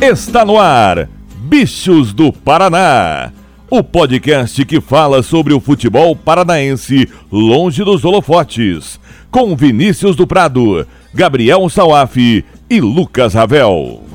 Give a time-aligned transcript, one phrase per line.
[0.00, 3.32] Está no ar, Bichos do Paraná.
[3.70, 9.00] O podcast que fala sobre o futebol paranaense longe dos holofotes.
[9.30, 14.05] Com Vinícius do Prado, Gabriel Sauaf e Lucas Ravel.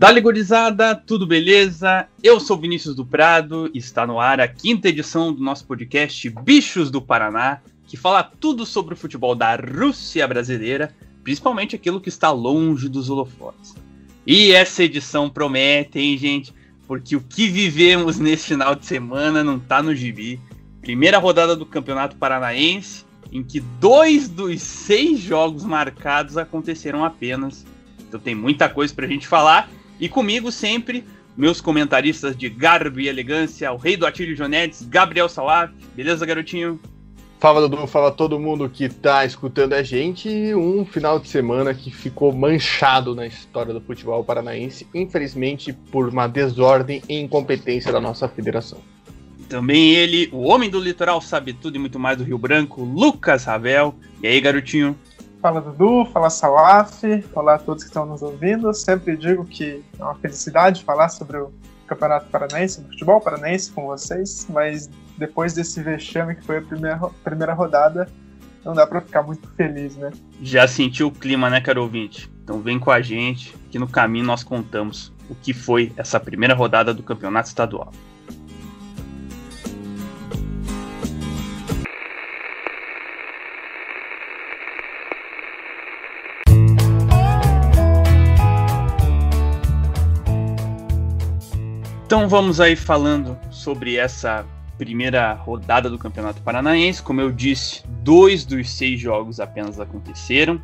[0.00, 2.08] Dali gurizada, tudo beleza?
[2.22, 6.30] Eu sou Vinícius do Prado e está no ar a quinta edição do nosso podcast
[6.30, 12.08] Bichos do Paraná, que fala tudo sobre o futebol da Rússia brasileira, principalmente aquilo que
[12.08, 13.74] está longe dos holofotes.
[14.26, 16.54] E essa edição promete, hein, gente?
[16.88, 20.40] Porque o que vivemos nesse final de semana não tá no gibi.
[20.80, 27.66] Primeira rodada do Campeonato Paranaense, em que dois dos seis jogos marcados aconteceram apenas.
[28.08, 29.68] Então tem muita coisa pra gente falar.
[30.00, 31.04] E comigo sempre,
[31.36, 35.72] meus comentaristas de garbo e elegância, o rei do Atílio Jonetes, Gabriel Salaf.
[35.94, 36.80] Beleza, garotinho?
[37.38, 40.28] Fala Dudu, fala todo mundo que tá escutando a gente.
[40.54, 46.26] Um final de semana que ficou manchado na história do futebol paranaense, infelizmente por uma
[46.26, 48.78] desordem e incompetência da nossa federação.
[49.48, 53.44] Também ele, o homem do litoral, sabe tudo e muito mais do Rio Branco, Lucas
[53.44, 53.94] Ravel.
[54.22, 54.96] E aí, garotinho?
[55.40, 57.02] Fala Dudu, fala Salaf,
[57.34, 58.74] olá a todos que estão nos ouvindo.
[58.74, 61.50] Sempre digo que é uma felicidade falar sobre o
[61.86, 66.98] Campeonato Paranaense, o futebol paranaense com vocês, mas depois desse vexame que foi a primeira,
[67.24, 68.06] primeira rodada,
[68.62, 70.10] não dá pra ficar muito feliz, né?
[70.42, 72.30] Já sentiu o clima, né, caro ouvinte?
[72.44, 76.54] Então vem com a gente, que no caminho nós contamos o que foi essa primeira
[76.54, 77.90] rodada do Campeonato Estadual.
[92.10, 94.44] Então vamos aí falando sobre essa
[94.76, 97.00] primeira rodada do Campeonato Paranaense.
[97.00, 100.60] Como eu disse, dois dos seis jogos apenas aconteceram.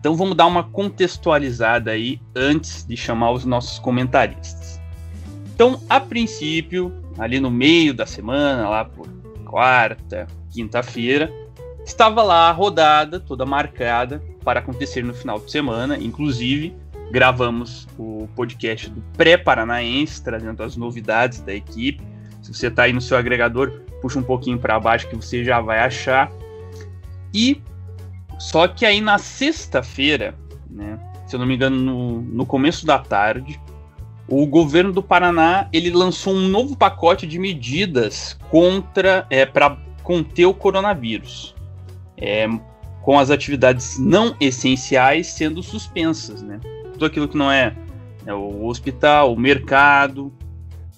[0.00, 4.80] Então vamos dar uma contextualizada aí antes de chamar os nossos comentaristas.
[5.54, 9.06] Então, a princípio, ali no meio da semana, lá por
[9.44, 11.32] quarta, quinta-feira,
[11.84, 15.96] estava lá a rodada toda marcada para acontecer no final de semana.
[15.96, 16.74] Inclusive,
[17.10, 22.02] gravamos o podcast do pré-paranaense, trazendo as novidades da equipe.
[22.42, 25.60] Se você está aí no seu agregador, puxa um pouquinho para baixo que você já
[25.60, 26.30] vai achar.
[27.32, 27.60] E
[28.38, 30.34] só que aí na sexta-feira,
[30.70, 33.60] né, se eu não me engano, no, no começo da tarde,
[34.28, 40.46] o governo do Paraná ele lançou um novo pacote de medidas contra é, para conter
[40.46, 41.54] o coronavírus,
[42.16, 42.46] é,
[43.02, 46.60] com as atividades não essenciais sendo suspensas, né?
[46.98, 47.76] Tudo aquilo que não é,
[48.26, 50.32] é o hospital, o mercado,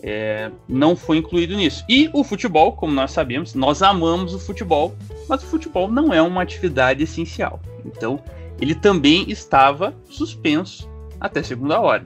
[0.03, 1.84] é, não foi incluído nisso.
[1.87, 4.97] E o futebol, como nós sabemos, nós amamos o futebol,
[5.28, 7.60] mas o futebol não é uma atividade essencial.
[7.84, 8.19] Então,
[8.59, 10.89] ele também estava suspenso
[11.21, 12.05] até segunda hora.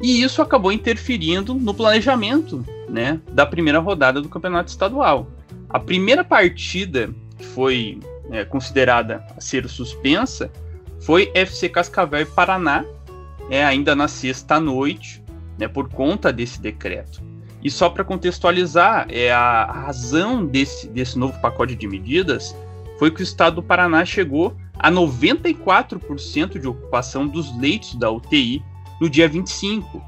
[0.00, 5.28] E isso acabou interferindo no planejamento né, da primeira rodada do campeonato estadual.
[5.68, 10.50] A primeira partida que foi é, considerada a ser suspensa
[11.00, 12.84] foi FC Cascavel e Paraná,
[13.50, 15.22] é, ainda na sexta noite,
[15.58, 17.22] né, por conta desse decreto.
[17.62, 22.56] E só para contextualizar, é a razão desse, desse novo pacote de medidas
[22.98, 28.62] foi que o estado do Paraná chegou a 94% de ocupação dos leitos da UTI
[29.00, 30.02] no dia 25.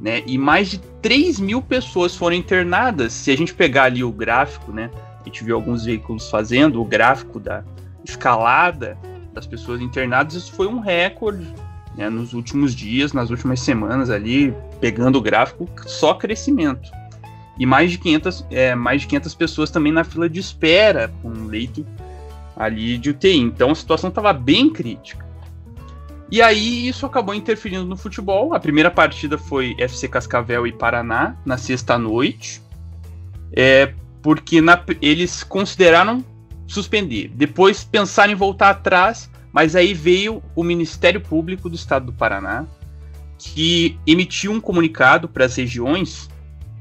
[0.00, 0.22] Né?
[0.26, 3.12] E mais de 3 mil pessoas foram internadas.
[3.12, 4.90] Se a gente pegar ali o gráfico, né?
[5.20, 7.64] A gente viu alguns veículos fazendo o gráfico da
[8.04, 8.98] escalada
[9.34, 11.52] das pessoas internadas, isso foi um recorde
[11.96, 16.90] né, nos últimos dias, nas últimas semanas ali, pegando o gráfico, só crescimento.
[17.58, 21.28] E mais de 500, é, mais de 500 pessoas também na fila de espera com
[21.28, 21.86] um leito
[22.56, 23.38] ali de UTI.
[23.38, 25.24] Então a situação estava bem crítica.
[26.30, 28.54] E aí isso acabou interferindo no futebol.
[28.54, 32.60] A primeira partida foi FC Cascavel e Paraná na sexta noite,
[33.52, 36.24] é, porque na, eles consideraram
[36.66, 37.30] suspender.
[37.34, 42.66] Depois pensaram em voltar atrás, mas aí veio o Ministério Público do Estado do Paraná,
[43.38, 46.28] que emitiu um comunicado para as regiões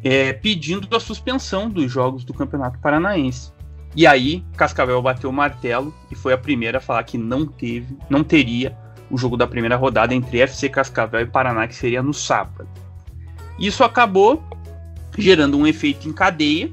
[0.04, 3.52] é, pedindo a suspensão dos jogos do Campeonato Paranaense.
[3.96, 7.98] E aí Cascavel bateu o martelo e foi a primeira a falar que não teve,
[8.10, 8.76] não teria
[9.10, 12.68] o jogo da primeira rodada entre FC Cascavel e Paraná, que seria no sábado.
[13.60, 14.44] Isso acabou
[15.18, 16.72] gerando um efeito em cadeia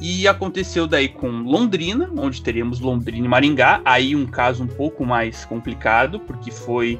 [0.00, 5.04] e aconteceu daí com Londrina, onde teríamos Londrina e Maringá, aí um caso um pouco
[5.04, 6.98] mais complicado, porque foi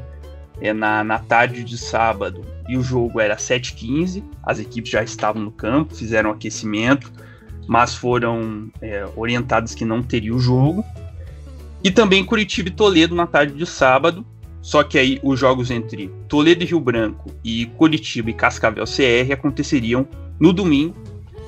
[0.60, 4.22] é, na, na tarde de sábado e o jogo era 7h15.
[4.42, 7.10] As equipes já estavam no campo, fizeram aquecimento,
[7.66, 10.84] mas foram é, orientadas que não teria o jogo.
[11.82, 14.26] E também Curitiba e Toledo na tarde de sábado.
[14.60, 19.32] Só que aí os jogos entre Toledo e Rio Branco e Curitiba e Cascavel CR
[19.32, 20.06] aconteceriam
[20.38, 20.94] no domingo.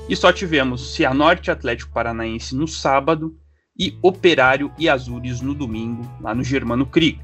[0.09, 3.37] E só tivemos Cianorte Atlético Paranaense no sábado
[3.79, 7.23] e Operário e Azures no domingo, lá no Germano Crico.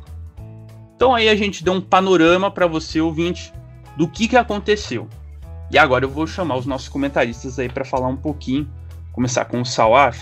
[0.95, 3.53] Então aí a gente deu um panorama para você, ouvinte,
[3.97, 5.09] do que, que aconteceu.
[5.71, 8.69] E agora eu vou chamar os nossos comentaristas aí para falar um pouquinho.
[9.13, 10.19] Começar com o Salaf.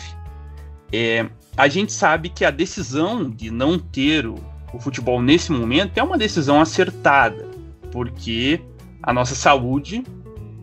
[0.93, 4.35] É, a gente sabe que a decisão de não ter o,
[4.73, 7.49] o futebol nesse momento é uma decisão acertada,
[7.93, 8.61] porque
[9.03, 10.05] a nossa saúde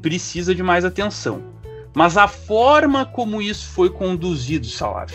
[0.01, 1.52] precisa de mais atenção.
[1.93, 5.13] Mas a forma como isso foi conduzido, Salaf,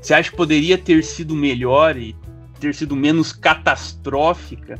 [0.00, 2.16] você acha que poderia ter sido melhor e
[2.60, 4.78] ter sido menos catastrófica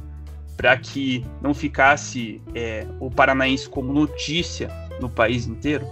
[0.57, 5.87] para que não ficasse é, o paranaense como notícia no país inteiro?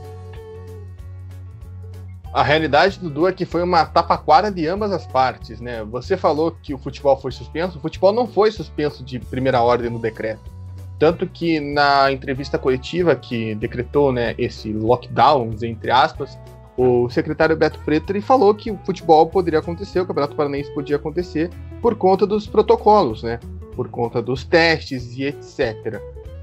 [2.32, 5.82] A realidade, Dudu, é que foi uma tapaquara de ambas as partes, né?
[5.84, 9.90] Você falou que o futebol foi suspenso, o futebol não foi suspenso de primeira ordem
[9.90, 10.59] no decreto.
[11.00, 16.38] Tanto que na entrevista coletiva que decretou né, esse lockdown, entre aspas,
[16.76, 20.96] o secretário Beto Preto ele falou que o futebol poderia acontecer, o Campeonato Paranaense podia
[20.96, 21.48] acontecer
[21.80, 23.40] por conta dos protocolos, né?
[23.74, 25.98] Por conta dos testes e etc.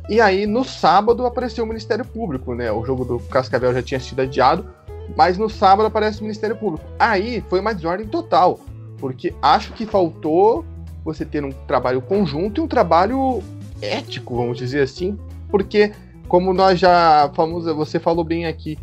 [0.10, 2.72] E aí, no sábado, apareceu o Ministério Público, né?
[2.72, 4.68] O jogo do Cascavel já tinha sido adiado,
[5.16, 6.84] mas no sábado aparece o Ministério Público.
[6.98, 8.60] Aí foi uma desordem total,
[8.98, 10.66] porque acho que faltou
[11.06, 13.44] você ter um trabalho conjunto e um trabalho
[13.82, 15.18] ético, vamos dizer assim,
[15.50, 15.92] porque,
[16.28, 18.78] como nós já falamos, você falou bem aqui,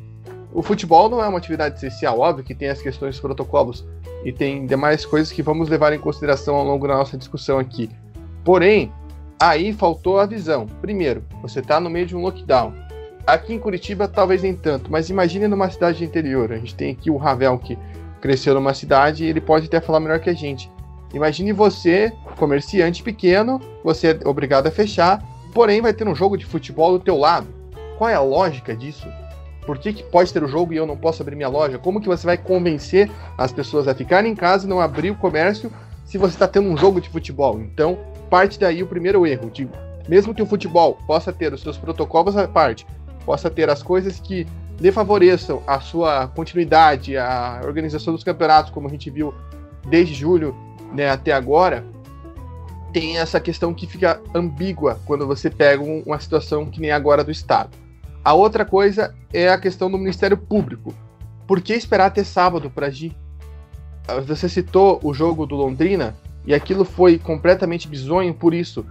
[0.53, 3.85] o futebol não é uma atividade essencial, óbvio que tem as questões dos protocolos
[4.25, 7.91] e tem demais coisas que vamos levar em consideração ao longo da nossa discussão aqui.
[8.45, 8.93] Porém,
[9.39, 10.67] aí faltou a visão.
[10.81, 12.73] Primeiro, você está no meio de um lockdown.
[13.27, 16.53] Aqui em Curitiba, talvez nem tanto, mas imagine numa cidade interior.
[16.53, 17.77] A gente tem aqui o Ravel que
[18.21, 20.71] cresceu numa cidade e ele pode até falar melhor que a gente.
[21.15, 25.23] Imagine você, comerciante pequeno, você é obrigado a fechar,
[25.55, 27.47] porém vai ter um jogo de futebol do teu lado.
[27.97, 29.07] Qual é a lógica disso?
[29.65, 31.79] Por que, que pode ter o jogo e eu não posso abrir minha loja?
[31.79, 33.09] Como que você vai convencer
[33.39, 35.73] as pessoas a ficarem em casa e não abrir o comércio
[36.05, 37.61] se você está tendo um jogo de futebol?
[37.61, 37.97] Então,
[38.29, 39.49] parte daí o primeiro erro.
[39.51, 39.69] De,
[40.09, 42.85] mesmo que o futebol possa ter os seus protocolos à parte,
[43.25, 44.47] possa ter as coisas que
[44.81, 49.33] lhe favoreçam a sua continuidade, a organização dos campeonatos, como a gente viu
[49.89, 50.55] desde julho
[50.95, 51.85] né, até agora,
[52.93, 57.33] tem essa questão que fica ambígua quando você pega uma situação que nem agora do
[57.33, 57.71] Estado.
[58.25, 60.95] A outra coisa é a questão do Ministério Público.
[61.47, 63.15] Por que esperar até sábado para agir?
[64.07, 66.15] Ah, você citou o jogo do Londrina
[66.47, 68.87] e aquilo foi completamente bizonho por isso.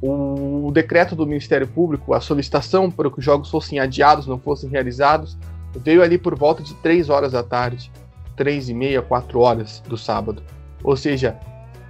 [0.00, 4.70] O decreto do Ministério Público, a solicitação para que os jogos fossem adiados, não fossem
[4.70, 5.36] realizados,
[5.76, 7.90] veio ali por volta de 3 horas da tarde,
[8.36, 10.42] 3 e meia, 4 horas do sábado.
[10.82, 11.38] Ou seja,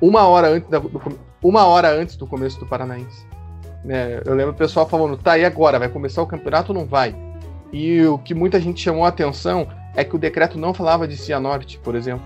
[0.00, 3.26] uma hora antes, da, do, uma hora antes do começo do Paranaense.
[3.84, 4.20] Né?
[4.24, 5.78] Eu lembro o pessoal falando, tá, e agora?
[5.78, 7.14] Vai começar o campeonato ou não vai?
[7.72, 11.16] E o que muita gente chamou a atenção é que o decreto não falava de
[11.16, 12.24] Cianorte, por exemplo.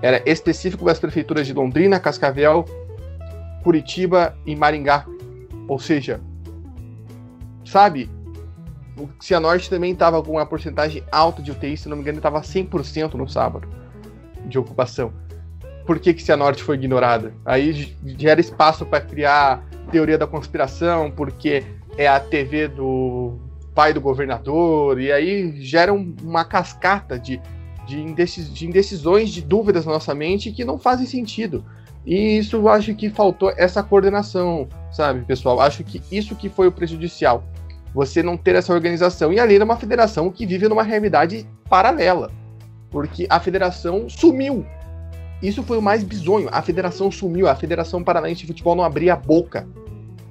[0.00, 2.64] Era específico das prefeituras de Londrina, Cascavel,
[3.62, 5.06] Curitiba e Maringá.
[5.68, 6.20] Ou seja,
[7.64, 8.10] sabe,
[8.96, 12.40] o Cianorte também estava com uma porcentagem alta de UTI, se não me engano, estava
[12.40, 13.68] 100% no sábado
[14.46, 15.12] de ocupação.
[15.86, 17.34] Por que, que Cianorte foi ignorada?
[17.44, 21.64] Aí gera espaço para criar teoria da conspiração, porque
[21.96, 23.38] é a TV do
[23.74, 27.40] pai do governador, e aí gera uma cascata de,
[27.86, 31.64] de, indecis, de indecisões, de dúvidas na nossa mente que não fazem sentido.
[32.04, 35.60] E isso eu acho que faltou essa coordenação, sabe, pessoal?
[35.60, 37.44] Acho que isso que foi o prejudicial.
[37.94, 39.32] Você não ter essa organização.
[39.32, 42.30] E ali é uma federação que vive numa realidade paralela.
[42.90, 44.66] Porque a federação sumiu.
[45.42, 46.48] Isso foi o mais bizonho.
[46.52, 47.48] A federação sumiu.
[47.48, 49.66] A Federação Paranaense de Futebol não abria a boca.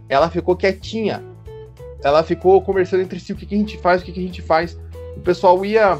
[0.07, 1.21] Ela ficou quietinha
[2.03, 4.23] ela ficou conversando entre si o que, que a gente faz, o que, que a
[4.23, 4.77] gente faz.
[5.15, 5.99] O pessoal ia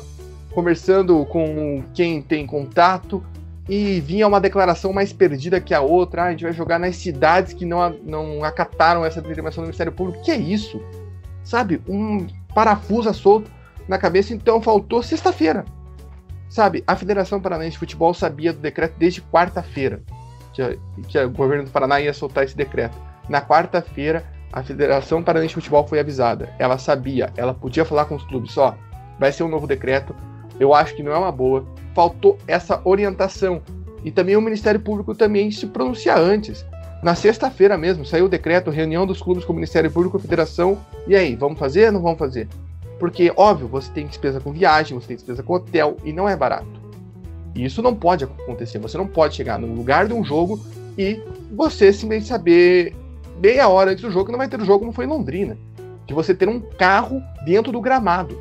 [0.51, 3.23] conversando com quem tem contato
[3.69, 6.23] e vinha uma declaração mais perdida que a outra.
[6.23, 9.91] Ah, a gente vai jogar nas cidades que não, não acataram essa determinação do Ministério
[9.91, 10.23] Público.
[10.23, 10.81] Que é isso?
[11.43, 11.81] Sabe?
[11.87, 13.51] Um parafuso solto
[13.87, 14.33] na cabeça.
[14.33, 15.63] Então faltou sexta-feira.
[16.51, 16.83] Sabe?
[16.85, 20.03] A Federação Paranaense de Futebol sabia do decreto desde quarta-feira.
[20.53, 20.77] Que,
[21.07, 22.97] que o governo do Paraná ia soltar esse decreto.
[23.29, 26.53] Na quarta-feira, a Federação Paranaense de Futebol foi avisada.
[26.59, 28.75] Ela sabia, ela podia falar com os clubes, ó,
[29.17, 30.13] vai ser um novo decreto.
[30.59, 31.65] Eu acho que não é uma boa.
[31.95, 33.61] Faltou essa orientação.
[34.03, 36.65] E também o Ministério Público também se pronunciar antes.
[37.01, 40.77] Na sexta-feira mesmo, saiu o decreto, reunião dos clubes com o Ministério Público e Federação.
[41.07, 42.49] E aí, vamos fazer ou não vamos fazer?
[43.01, 46.35] Porque, óbvio, você tem despesa com viagem, você tem despesa com hotel, e não é
[46.35, 46.79] barato.
[47.55, 48.77] E isso não pode acontecer.
[48.77, 50.59] Você não pode chegar no lugar de um jogo
[50.95, 51.19] e
[51.51, 52.95] você simplesmente saber
[53.41, 55.57] meia hora antes do jogo que não vai ter o jogo como foi em Londrina.
[56.05, 58.39] De você ter um carro dentro do gramado.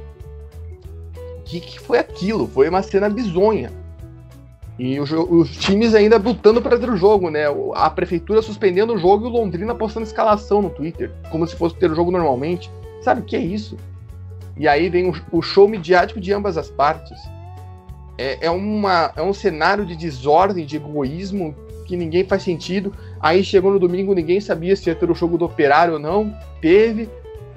[1.38, 2.46] O que, que foi aquilo?
[2.46, 3.72] Foi uma cena bizonha.
[4.78, 7.44] E os, os times ainda lutando para ter o jogo, né?
[7.74, 11.76] A prefeitura suspendendo o jogo e o Londrina postando escalação no Twitter, como se fosse
[11.76, 12.70] ter o jogo normalmente.
[13.00, 13.78] Sabe o que é isso?
[14.60, 17.18] E aí vem o, show midiático de ambas as partes.
[18.18, 21.54] É, é, uma, é um cenário de desordem, de egoísmo
[21.86, 22.92] que ninguém faz sentido.
[23.18, 26.36] Aí chegou no domingo, ninguém sabia se ia ter o jogo do Operário ou não.
[26.60, 27.08] Teve.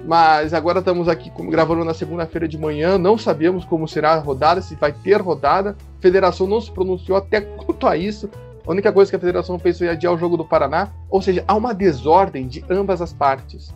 [0.02, 4.62] Mas agora estamos aqui gravando na segunda-feira de manhã, não sabemos como será a rodada,
[4.62, 5.76] se vai ter rodada.
[5.98, 8.30] A federação não se pronunciou até quanto a isso.
[8.66, 10.88] A única coisa que a federação fez foi adiar o jogo do Paraná.
[11.10, 13.74] Ou seja, há uma desordem de ambas as partes.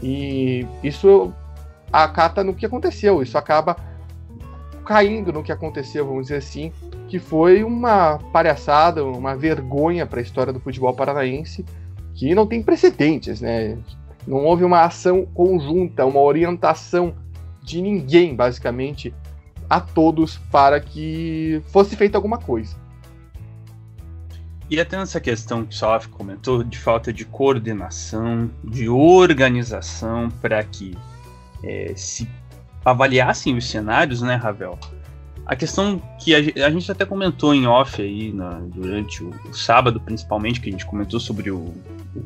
[0.00, 1.32] E isso
[1.92, 3.22] acata no que aconteceu.
[3.22, 3.76] Isso acaba
[4.84, 6.72] caindo no que aconteceu, vamos dizer assim,
[7.08, 11.64] que foi uma palhaçada, uma vergonha para a história do futebol paranaense,
[12.14, 13.78] que não tem precedentes, né?
[14.26, 17.14] Não houve uma ação conjunta, uma orientação
[17.62, 19.14] de ninguém, basicamente,
[19.68, 22.76] a todos para que fosse feita alguma coisa.
[24.68, 30.62] E até nessa questão que o Salaf comentou, de falta de coordenação, de organização para
[30.62, 30.96] que
[31.62, 32.28] é, se
[32.84, 34.78] avaliassem os cenários, né, Ravel?
[35.46, 39.52] A questão que a, a gente até comentou em off aí na, durante o, o,
[39.52, 41.74] sábado, principalmente, que a gente comentou sobre o,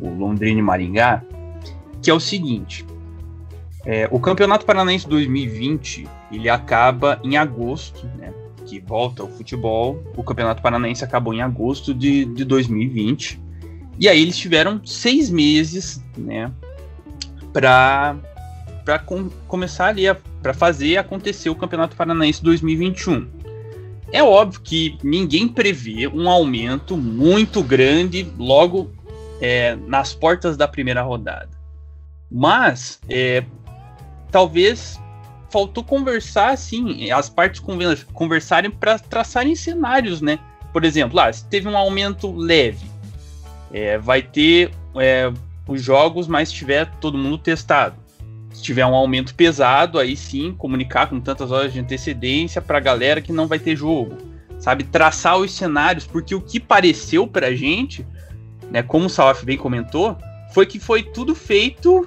[0.00, 1.22] o Londrina e Maringá,
[2.02, 2.84] que é o seguinte:
[3.86, 8.32] é, o Campeonato Paranaense 2020 ele acaba em agosto, né?
[8.66, 10.02] Que volta ao futebol.
[10.16, 13.40] O Campeonato Paranaense acabou em agosto de, de 2020.
[13.98, 16.50] E aí eles tiveram seis meses, né?
[17.52, 18.16] Para
[18.84, 20.04] para com, começar ali
[20.42, 23.28] para fazer acontecer o Campeonato Paranaense 2021.
[24.12, 28.92] É óbvio que ninguém prevê um aumento muito grande logo
[29.40, 31.50] é, nas portas da primeira rodada.
[32.30, 33.44] Mas é,
[34.30, 35.00] talvez
[35.50, 37.62] faltou conversar assim, as partes
[38.12, 40.38] conversarem para traçarem cenários, né?
[40.72, 42.86] Por exemplo, ah, se teve um aumento leve,
[43.72, 45.32] é, vai ter é,
[45.66, 48.03] os jogos, mas tiver todo mundo testado.
[48.54, 52.80] Se tiver um aumento pesado, aí sim comunicar com tantas horas de antecedência para a
[52.80, 54.16] galera que não vai ter jogo,
[54.60, 54.84] sabe?
[54.84, 58.06] Traçar os cenários, porque o que pareceu para a gente,
[58.70, 58.80] né?
[58.80, 60.16] Como o Salaf bem comentou,
[60.52, 62.06] foi que foi tudo feito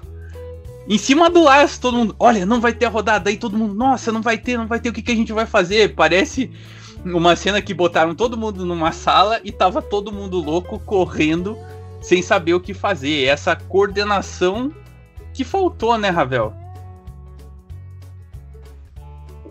[0.88, 3.74] em cima do laço, todo mundo, olha, não vai ter a rodada, aí todo mundo,
[3.74, 5.94] nossa, não vai ter, não vai ter, o que, que a gente vai fazer?
[5.96, 6.50] Parece
[7.04, 11.58] uma cena que botaram todo mundo numa sala e tava todo mundo louco correndo
[12.02, 13.26] sem saber o que fazer.
[13.26, 14.72] Essa coordenação
[15.38, 16.52] que faltou, né, Ravel?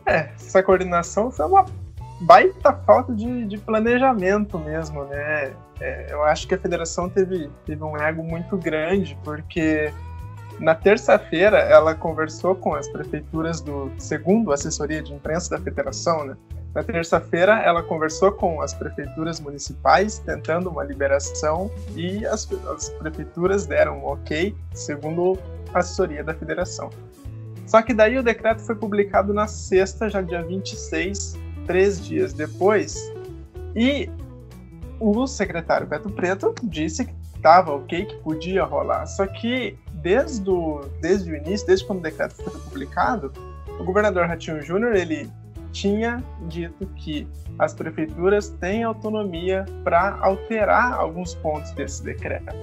[0.05, 1.65] É, essa coordenação foi uma
[2.23, 5.53] baita falta de, de planejamento mesmo, né?
[5.81, 9.93] É, eu acho que a federação teve, teve um ego muito grande, porque
[10.59, 16.37] na terça-feira, ela conversou com as prefeituras do segundo assessoria de imprensa da federação, né?
[16.75, 23.67] Na terça-feira, ela conversou com as prefeituras municipais, tentando uma liberação, e as, as prefeituras
[23.67, 25.39] deram um ok, segundo
[25.75, 26.91] assessoria da federação.
[27.67, 33.13] Só que daí o decreto foi publicado na sexta, já dia 26, três dias depois,
[33.75, 34.09] e
[35.01, 39.07] o secretário Beto Preto disse que estava ok, que podia rolar.
[39.07, 43.33] Só que desde o, desde o início, desde quando o decreto foi publicado,
[43.79, 45.31] o governador Ratinho Júnior ele
[45.73, 52.55] tinha dito que as prefeituras têm autonomia para alterar alguns pontos desse decreto.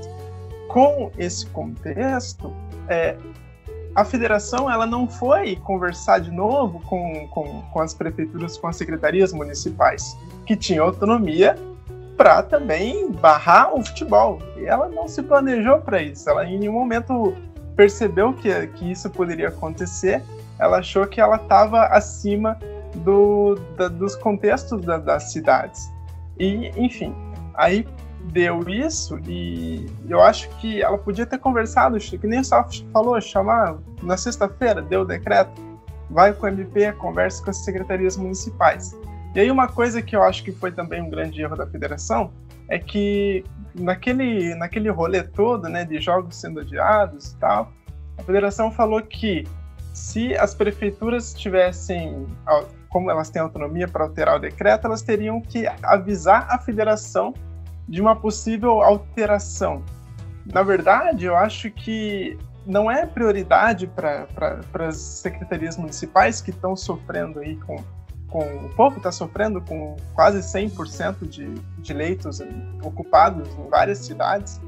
[0.67, 2.51] Com esse contexto,
[2.87, 3.17] é,
[3.95, 8.75] a federação ela não foi conversar de novo com, com, com as prefeituras, com as
[8.75, 11.55] secretarias municipais, que tinham autonomia
[12.17, 14.39] para também barrar o futebol.
[14.57, 16.29] E ela não se planejou para isso.
[16.29, 17.35] Ela em nenhum momento
[17.75, 20.23] percebeu que, que isso poderia acontecer.
[20.59, 22.57] Ela achou que ela estava acima
[22.95, 25.91] do, da, dos contextos da, das cidades.
[26.39, 27.13] E, enfim,
[27.53, 27.87] aí
[28.31, 33.77] deu isso e eu acho que ela podia ter conversado, que nem só falou, chamar
[34.01, 35.51] na sexta-feira, deu o decreto,
[36.09, 38.95] vai com o MP, conversa com as secretarias municipais.
[39.35, 42.31] E aí uma coisa que eu acho que foi também um grande erro da federação
[42.69, 43.43] é que
[43.75, 47.71] naquele, naquele rolê todo, né, de jogos sendo adiados e tal,
[48.17, 49.45] a federação falou que
[49.93, 52.25] se as prefeituras tivessem,
[52.89, 57.33] como elas têm autonomia para alterar o decreto, elas teriam que avisar a federação
[57.87, 59.83] de uma possível alteração.
[60.45, 64.25] na verdade, eu acho que não é prioridade para
[64.71, 67.77] pra, as secretarias municipais que estão sofrendo aí com,
[68.27, 68.39] com.
[68.39, 72.41] O povo está sofrendo com quase 100% de, de leitos
[72.81, 74.61] ocupados em várias cidades.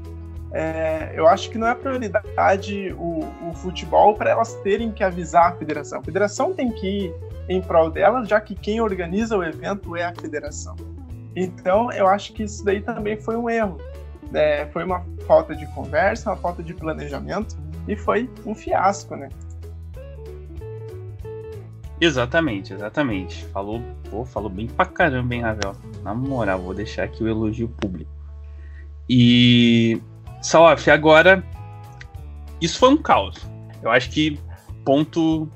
[0.52, 3.20] É, eu acho que não é prioridade o,
[3.50, 6.00] o futebol para elas terem que avisar a federação.
[6.00, 7.14] A federação tem que ir
[7.48, 10.76] em prol delas, já que quem organiza o evento é a federação.
[11.36, 13.78] Então, eu acho que isso daí também foi um erro.
[14.32, 19.28] É, foi uma falta de conversa, uma falta de planejamento e foi um fiasco, né?
[22.00, 23.44] Exatamente, exatamente.
[23.46, 25.76] Falou, pô, falou bem pra caramba, hein, Ravel?
[26.02, 28.10] Na moral, vou deixar aqui o elogio público.
[29.08, 30.00] E
[30.42, 31.44] Salaf, agora
[32.60, 33.46] isso foi um caos.
[33.82, 34.38] Eu acho que
[34.84, 35.48] ponto,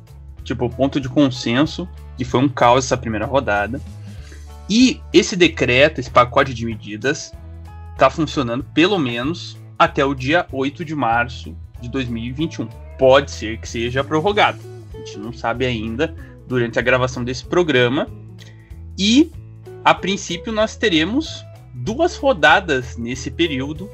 [0.44, 3.80] tipo, ponto de consenso que foi um caos essa primeira rodada.
[4.70, 7.32] E esse decreto, esse pacote de medidas
[7.92, 12.68] está funcionando pelo menos até o dia 8 de março de 2021.
[12.96, 14.60] Pode ser que seja prorrogado.
[14.94, 16.14] A gente não sabe ainda
[16.46, 18.06] durante a gravação desse programa.
[18.96, 19.32] E
[19.84, 23.90] a princípio nós teremos duas rodadas nesse período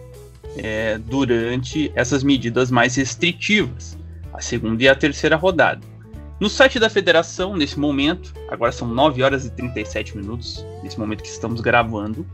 [0.58, 3.96] é, durante essas medidas mais restritivas,
[4.32, 5.95] a segunda e a terceira rodada.
[6.38, 11.22] No site da federação, nesse momento, agora são 9 horas e 37 minutos, nesse momento
[11.22, 12.26] que estamos gravando,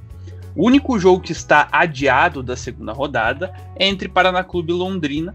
[0.55, 5.35] o único jogo que está adiado da segunda rodada é entre Paraná Clube e Londrina,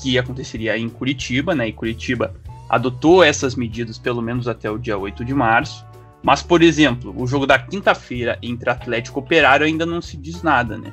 [0.00, 1.68] que aconteceria em Curitiba, né?
[1.68, 2.34] E Curitiba
[2.68, 5.86] adotou essas medidas pelo menos até o dia 8 de março.
[6.22, 10.42] Mas, por exemplo, o jogo da quinta-feira entre Atlético e Operário ainda não se diz
[10.42, 10.92] nada, né?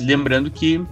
[0.00, 0.82] Lembrando que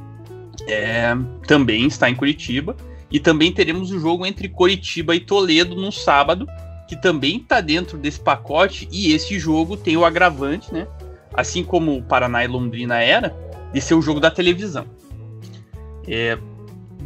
[0.69, 2.77] é, também está em Curitiba.
[3.15, 6.49] E também teremos o jogo entre Curitiba e Toledo no sábado,
[6.89, 8.89] que também está dentro desse pacote.
[8.91, 10.89] E esse jogo tem o agravante, né?
[11.33, 13.33] Assim como o Paraná e Londrina era,
[13.73, 14.85] de ser o jogo da televisão.
[16.09, 16.37] É,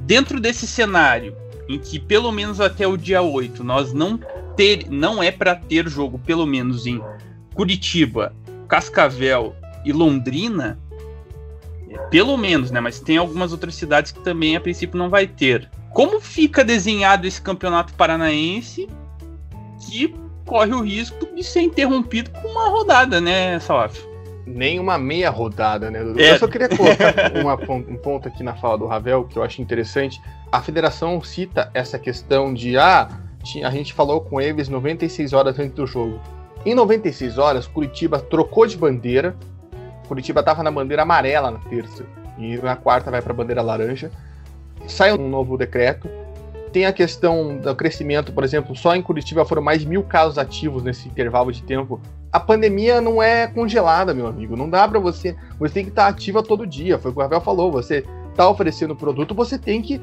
[0.07, 1.37] dentro desse cenário,
[1.69, 4.19] em que pelo menos até o dia 8 nós não
[4.57, 7.03] ter, não é para ter jogo, pelo menos em
[7.55, 8.35] Curitiba,
[8.67, 9.55] Cascavel
[9.85, 10.79] e Londrina,
[12.11, 12.81] pelo menos, né?
[12.81, 15.69] Mas tem algumas outras cidades que também a princípio não vai ter.
[15.93, 18.89] Como fica desenhado esse campeonato paranaense
[19.87, 23.99] que corre o risco de ser interrompido com uma rodada, né, Salaf?
[24.47, 26.01] Nem uma meia rodada, né?
[26.17, 26.33] É.
[26.33, 29.61] Eu só queria colocar uma, um ponto aqui na fala do Ravel que eu acho
[29.61, 30.21] interessante.
[30.51, 33.09] A federação cita essa questão de ah,
[33.63, 36.19] a gente falou com eles 96 horas antes do jogo.
[36.65, 39.37] Em 96 horas, Curitiba trocou de bandeira,
[40.09, 42.05] Curitiba estava na bandeira amarela na terça
[42.39, 44.11] e na quarta vai para a bandeira laranja.
[44.89, 46.09] Sai um novo decreto.
[46.73, 50.83] Tem a questão do crescimento, por exemplo, só em Curitiba foram mais mil casos ativos
[50.83, 52.01] nesse intervalo de tempo.
[52.33, 54.57] A pandemia não é congelada, meu amigo.
[54.57, 55.37] Não dá para você.
[55.59, 56.99] Você tem que estar ativa todo dia.
[56.99, 57.71] Foi o que o Ravel falou.
[57.73, 60.01] Você está oferecendo produto, você tem que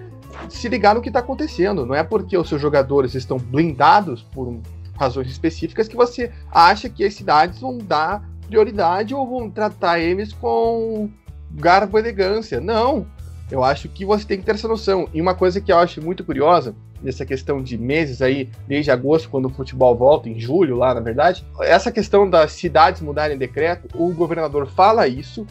[0.49, 1.85] se ligar no que está acontecendo.
[1.85, 4.59] Não é porque os seus jogadores estão blindados por
[4.97, 10.33] razões específicas que você acha que as cidades vão dar prioridade ou vão tratar eles
[10.33, 11.09] com
[11.51, 12.59] garbo e elegância.
[12.59, 13.05] Não.
[13.49, 15.07] Eu acho que você tem que ter essa noção.
[15.13, 19.29] E uma coisa que eu acho muito curiosa, nessa questão de meses aí, desde agosto,
[19.29, 23.87] quando o futebol volta, em julho lá, na verdade, essa questão das cidades mudarem decreto,
[23.95, 25.45] o governador fala isso,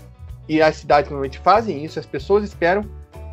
[0.48, 2.84] e as cidades normalmente fazem isso, as pessoas esperam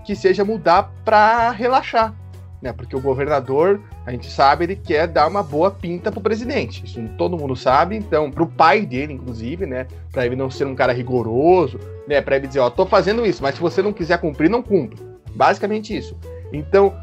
[0.05, 2.15] que seja mudar para relaxar
[2.61, 2.71] né?
[2.71, 6.85] Porque o governador, a gente sabe, ele quer dar uma boa pinta pro presidente.
[6.85, 9.87] Isso todo mundo sabe, então, pro pai dele, inclusive, né?
[10.11, 12.21] Para ele não ser um cara rigoroso, né?
[12.21, 14.99] Para ele dizer, ó, tô fazendo isso, mas se você não quiser cumprir, não cumpre.
[15.33, 16.15] Basicamente isso.
[16.53, 16.93] Então,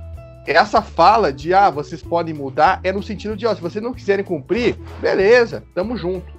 [0.46, 3.92] essa fala de ah, vocês podem mudar é no sentido de, ó, se vocês não
[3.92, 6.38] quiserem cumprir, beleza, tamo junto.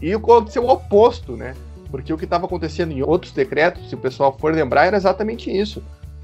[0.00, 1.54] E aconteceu o oposto, né?
[1.90, 5.50] Porque o que estava acontecendo em outros decretos, se o pessoal for lembrar, era exatamente
[5.50, 5.82] isso.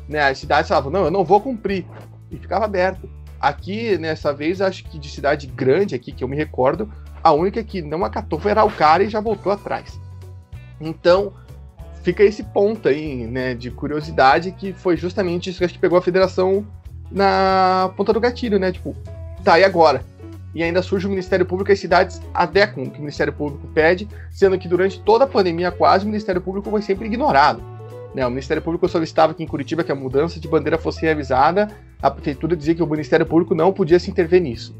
[0.08, 0.20] Né?
[0.20, 1.86] As cidades falavam, não, eu não vou cumprir
[2.32, 3.08] e ficava aberto.
[3.40, 6.90] Aqui, nessa vez, acho que de cidade grande aqui, que eu me recordo,
[7.22, 10.00] a única que não acatou foi Araucária e já voltou atrás.
[10.80, 11.32] Então,
[12.02, 15.98] fica esse ponto aí, né, de curiosidade, que foi justamente isso que acho que pegou
[15.98, 16.66] a federação
[17.10, 18.72] na ponta do gatilho, né?
[18.72, 18.96] Tipo,
[19.44, 20.04] tá, e agora?
[20.54, 23.66] E ainda surge o Ministério Público e as cidades adequam o que o Ministério Público
[23.68, 27.62] pede, sendo que durante toda a pandemia quase o Ministério Público foi sempre ignorado.
[28.14, 31.68] Né, o Ministério Público solicitava aqui em Curitiba que a mudança de bandeira fosse revisada,
[32.00, 34.76] a prefeitura dizia que o Ministério Público não podia se intervir nisso.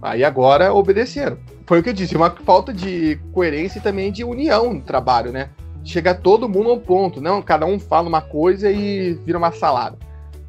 [0.00, 1.38] Aí agora obedeceram.
[1.66, 5.32] Foi o que eu disse, uma falta de coerência e também de união no trabalho,
[5.32, 5.50] né?
[5.82, 9.98] Chegar todo mundo ao ponto, não cada um fala uma coisa e vira uma salada.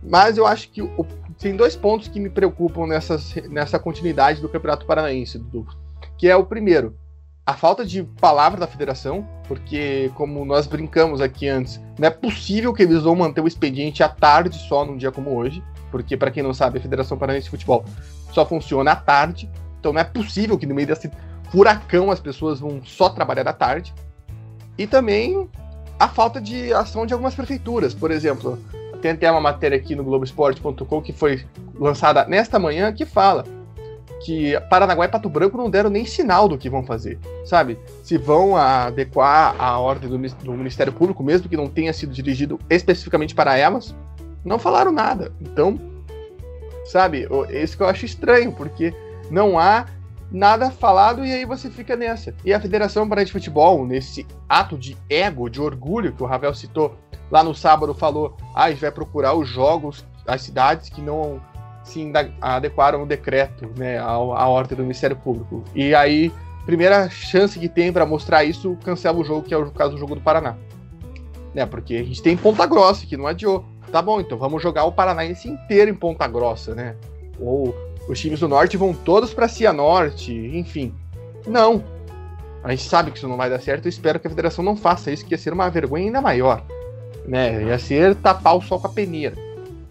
[0.04, 1.06] Mas eu acho que o,
[1.40, 5.68] tem dois pontos que me preocupam nessas, nessa continuidade do Campeonato Paranaense, Dudu.
[6.18, 6.96] Que é o primeiro,
[7.48, 12.74] a falta de palavra da federação, porque, como nós brincamos aqui antes, não é possível
[12.74, 16.30] que eles vão manter o expediente à tarde só num dia como hoje, porque, para
[16.30, 17.86] quem não sabe, a Federação Paranaense de Futebol
[18.34, 21.10] só funciona à tarde, então não é possível que no meio desse
[21.50, 23.94] furacão as pessoas vão só trabalhar à tarde.
[24.78, 25.50] E também
[25.98, 28.60] a falta de ação de algumas prefeituras, por exemplo,
[29.02, 31.46] tem até uma matéria aqui no Globoesporte.com que foi
[31.80, 33.46] lançada nesta manhã que fala
[34.24, 37.78] que Paranaguá e Pato Branco não deram nem sinal do que vão fazer, sabe?
[38.04, 42.60] Se vão adequar a ordem do, do Ministério Público, mesmo que não tenha sido dirigido
[42.70, 43.96] especificamente para elas,
[44.44, 45.32] não falaram nada.
[45.40, 45.80] Então,
[46.86, 48.94] sabe, esse que eu acho estranho, porque
[49.30, 49.86] não há
[50.32, 52.34] nada falado e aí você fica nessa.
[52.44, 56.54] E a Federação Paranaense de Futebol, nesse ato de ego, de orgulho que o Ravel
[56.54, 56.96] citou
[57.30, 61.42] lá no sábado, falou: ah, a gente vai procurar os jogos, as cidades que não
[61.88, 65.64] se adequaram ao decreto, né, à, à ordem do Ministério Público.
[65.74, 66.32] E aí,
[66.66, 69.98] primeira chance que tem para mostrar isso, cancela o jogo, que é o caso do
[69.98, 70.56] jogo do Paraná.
[71.54, 73.66] Né, porque a gente tem Ponta Grossa, que não adiou.
[73.92, 76.96] Tá bom, então vamos jogar o Paranaense inteiro em Ponta Grossa, né?
[77.40, 77.74] Ou
[78.08, 80.94] os times do Norte vão todos para Cianorte, enfim.
[81.48, 81.84] Não.
[82.64, 84.76] A gente sabe que isso não vai dar certo, eu espero que a federação não
[84.76, 86.64] faça isso, que ia ser uma vergonha ainda maior.
[87.26, 87.64] Né?
[87.64, 89.36] Ia ser tapar o sol com a peneira.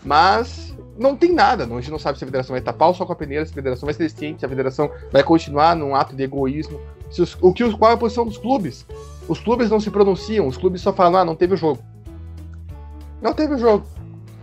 [0.05, 1.65] Mas não tem nada.
[1.65, 3.53] A gente não sabe se a federação vai tapar o sol com a peneira, se
[3.53, 6.81] a federação vai ser ciente, se a federação vai continuar num ato de egoísmo.
[7.11, 8.87] Os, o que, qual é a posição dos clubes?
[9.29, 11.81] Os clubes não se pronunciam, os clubes só falam, ah, não teve o jogo.
[13.21, 13.87] Não teve o jogo.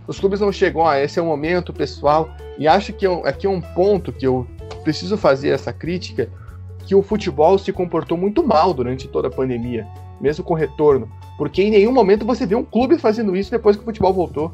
[0.06, 2.28] Os clubes não chegam, ah, esse é o momento pessoal.
[2.58, 4.46] E acho que é aqui é um ponto que eu
[4.82, 6.28] preciso fazer essa crítica,
[6.86, 9.86] que o futebol se comportou muito mal durante toda a pandemia,
[10.20, 11.10] mesmo com retorno.
[11.38, 14.52] Porque em nenhum momento você vê um clube fazendo isso depois que o futebol voltou.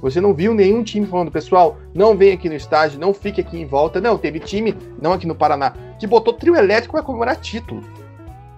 [0.00, 3.58] Você não viu nenhum time falando, pessoal, não vem aqui no estádio, não fique aqui
[3.60, 4.00] em volta.
[4.00, 7.82] Não, teve time, não aqui no Paraná, que botou trio elétrico para comemorar título.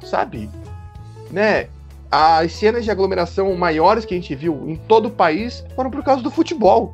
[0.04, 0.50] Sabe?
[1.30, 1.68] Né?
[2.10, 6.02] As cenas de aglomeração maiores que a gente viu em todo o país foram por
[6.02, 6.92] causa do futebol.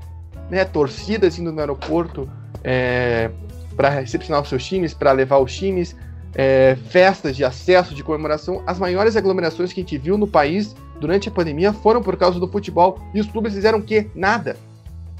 [0.48, 0.64] Né?
[0.64, 2.28] Torcidas indo no aeroporto
[2.62, 3.30] é,
[3.76, 5.96] para recepcionar os seus times, para levar os times,
[6.34, 8.62] é, festas de acesso, de comemoração.
[8.66, 12.40] As maiores aglomerações que a gente viu no país durante a pandemia foram por causa
[12.40, 12.98] do futebol.
[13.14, 14.10] E os clubes fizeram o quê?
[14.14, 14.56] Nada.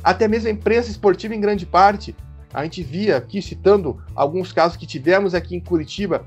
[0.03, 2.15] Até mesmo a imprensa esportiva, em grande parte.
[2.53, 6.25] A gente via aqui, citando alguns casos que tivemos aqui em Curitiba,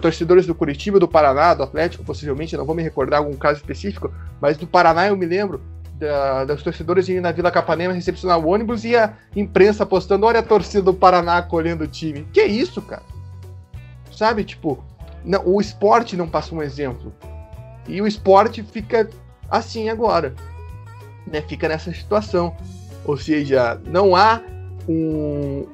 [0.00, 4.12] torcedores do Curitiba, do Paraná, do Atlético, possivelmente, não vou me recordar algum caso específico,
[4.40, 5.60] mas do Paraná eu me lembro
[5.94, 10.40] da, das torcedores indo na Vila Capanema recepcionar o ônibus e a imprensa postando: olha
[10.40, 12.26] a torcida do Paraná acolhendo o time.
[12.32, 13.02] Que isso, cara?
[14.10, 14.82] Sabe, tipo,
[15.24, 17.12] não, o esporte não passa um exemplo.
[17.88, 19.08] E o esporte fica
[19.50, 20.34] assim agora.
[21.26, 21.42] Né?
[21.42, 22.56] Fica nessa situação.
[23.04, 24.40] Ou seja, não há
[24.88, 25.66] um.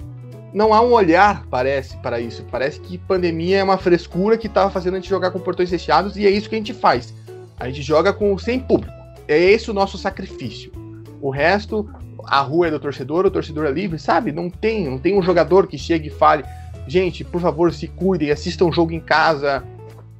[0.52, 2.44] Não há um olhar, parece, para isso.
[2.50, 6.16] Parece que pandemia é uma frescura que estava fazendo a gente jogar com portões fechados
[6.16, 7.12] e é isso que a gente faz.
[7.60, 8.94] A gente joga com sem público.
[9.28, 10.72] É esse o nosso sacrifício.
[11.20, 11.90] O resto,
[12.24, 14.32] a rua é do torcedor, o torcedor é livre, sabe?
[14.32, 16.44] Não tem, não tem um jogador que chegue e fale,
[16.86, 19.62] gente, por favor, se cuidem, assistam o jogo em casa,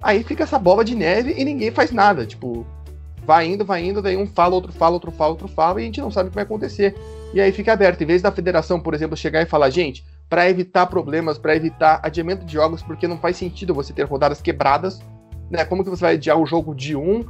[0.02, 2.26] Aí fica essa bola de neve e ninguém faz nada.
[2.26, 2.66] Tipo,
[3.24, 5.86] vai indo, vai indo, daí um fala, outro fala, outro fala, outro fala, e a
[5.86, 6.94] gente não sabe o que vai acontecer.
[7.34, 8.02] E aí fica aberto.
[8.02, 12.00] Em vez da federação, por exemplo, chegar e falar, gente, para evitar problemas, para evitar
[12.02, 15.00] adiamento de jogos, porque não faz sentido você ter rodadas quebradas,
[15.50, 15.64] né?
[15.64, 17.24] Como que você vai adiar o jogo de um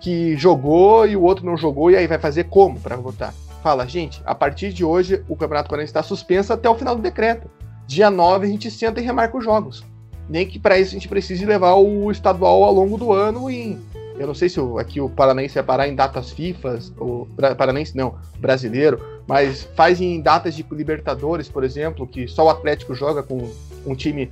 [0.00, 3.32] que jogou e o outro não jogou, e aí vai fazer como para votar?
[3.62, 7.00] Fala, gente, a partir de hoje o Campeonato Paranaense está suspenso até o final do
[7.00, 7.50] decreto.
[7.86, 9.84] Dia 9 a gente senta e remarca os jogos
[10.28, 13.78] nem que para isso a gente precise levar o estadual ao longo do ano em
[14.16, 18.14] eu não sei se aqui o Paranaense vai parar em datas FIFAs, ou Paranaense não,
[18.38, 23.50] brasileiro, mas faz em datas de Libertadores, por exemplo, que só o Atlético joga com
[23.84, 24.30] um time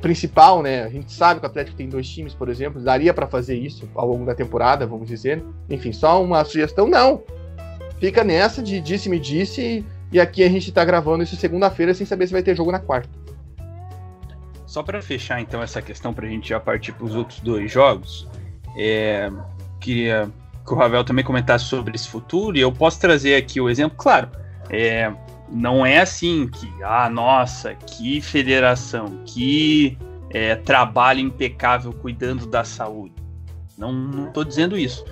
[0.00, 0.84] principal, né?
[0.84, 3.88] A gente sabe que o Atlético tem dois times, por exemplo, daria para fazer isso
[3.94, 5.42] ao longo da temporada, vamos dizer.
[5.68, 7.22] Enfim, só uma sugestão, não.
[7.98, 12.28] Fica nessa de disse-me disse, e aqui a gente tá gravando isso segunda-feira sem saber
[12.28, 13.08] se vai ter jogo na quarta.
[14.68, 17.72] Só para fechar então essa questão, para a gente já partir para os outros dois
[17.72, 18.28] jogos,
[18.76, 19.32] é,
[19.80, 20.30] queria
[20.64, 23.96] que o Ravel também comentasse sobre esse futuro e eu posso trazer aqui o exemplo,
[23.96, 24.28] claro,
[24.68, 25.10] é,
[25.50, 29.96] não é assim que, ah, nossa, que federação, que
[30.28, 33.14] é, trabalho impecável cuidando da saúde.
[33.78, 35.02] Não, não dizendo isso.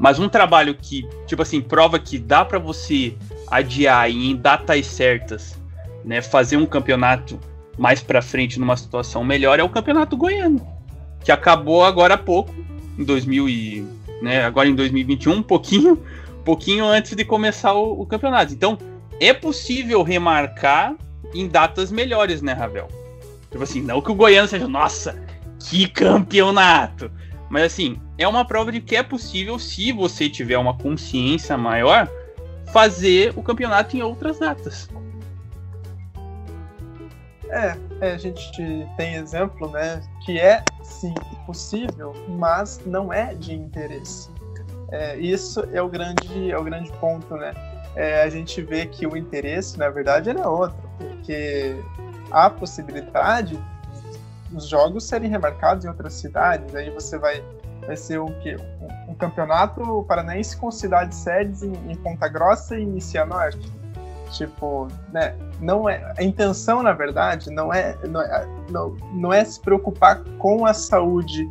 [0.00, 3.16] Mas um trabalho que, tipo assim, prova que dá para você
[3.48, 5.56] adiar e em datas certas,
[6.04, 7.38] né, fazer um campeonato
[7.78, 10.66] mais para frente numa situação melhor é o Campeonato Goiano,
[11.24, 12.54] que acabou agora há pouco,
[12.98, 13.86] em 2000 e,
[14.22, 16.02] né, agora em 2021, um pouquinho,
[16.44, 18.52] pouquinho antes de começar o, o campeonato.
[18.52, 18.78] Então,
[19.20, 20.94] é possível remarcar
[21.34, 22.88] em datas melhores, né, Ravel?
[23.50, 25.20] Tipo assim, não que o Goiano seja, nossa,
[25.58, 27.10] Que campeonato!
[27.48, 32.08] Mas assim, é uma prova de que é possível, se você tiver uma consciência maior,
[32.72, 34.88] fazer o campeonato em outras datas.
[37.50, 41.14] É, é, a gente tem exemplo, né, que é sim
[41.46, 44.30] possível, mas não é de interesse.
[44.90, 47.52] É, isso é o grande, é o grande ponto, né?
[47.96, 51.76] É, a gente vê que o interesse, na verdade, é outro, porque
[52.30, 53.58] há possibilidade
[54.50, 56.74] dos jogos serem remarcados em outras cidades.
[56.74, 57.42] Aí você vai,
[57.86, 58.26] vai ser o?
[58.26, 63.72] Um, um campeonato paranaense com cidades sedes em, em Ponta Grossa e em Cianorte.
[64.36, 65.36] Tipo, né?
[65.60, 70.24] Não é a intenção, na verdade, não é não é, não, não é se preocupar
[70.38, 71.48] com a saúde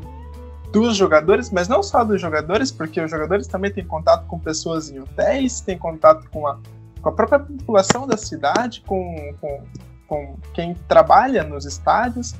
[0.73, 4.89] dos jogadores, mas não só dos jogadores, porque os jogadores também têm contato com pessoas
[4.89, 6.57] em hotéis, têm contato com a,
[6.99, 9.63] com a própria população da cidade, com, com,
[10.07, 12.35] com quem trabalha nos estádios,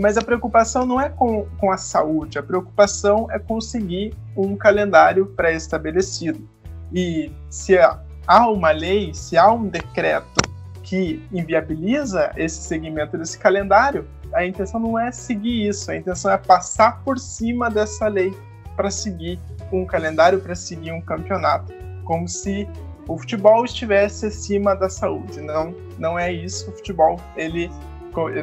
[0.00, 5.26] mas a preocupação não é com, com a saúde, a preocupação é conseguir um calendário
[5.26, 6.46] pré-estabelecido.
[6.92, 7.78] E se
[8.28, 10.42] há uma lei, se há um decreto
[10.82, 16.36] que inviabiliza esse segmento desse calendário, a intenção não é seguir isso, a intenção é
[16.36, 18.36] passar por cima dessa lei
[18.76, 19.40] para seguir
[19.72, 21.72] um calendário, para seguir um campeonato,
[22.04, 22.68] como se
[23.08, 25.40] o futebol estivesse acima da saúde.
[25.40, 26.70] Não, não é isso.
[26.70, 27.70] O futebol, ele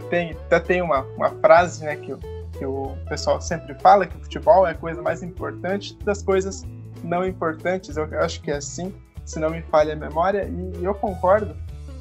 [0.10, 2.16] tem, até tem uma, uma frase né, que,
[2.58, 6.64] que o pessoal sempre fala, que o futebol é a coisa mais importante das coisas
[7.04, 7.96] não importantes.
[7.96, 8.94] Eu acho que é assim,
[9.26, 11.56] se não me falha a memória, e eu concordo,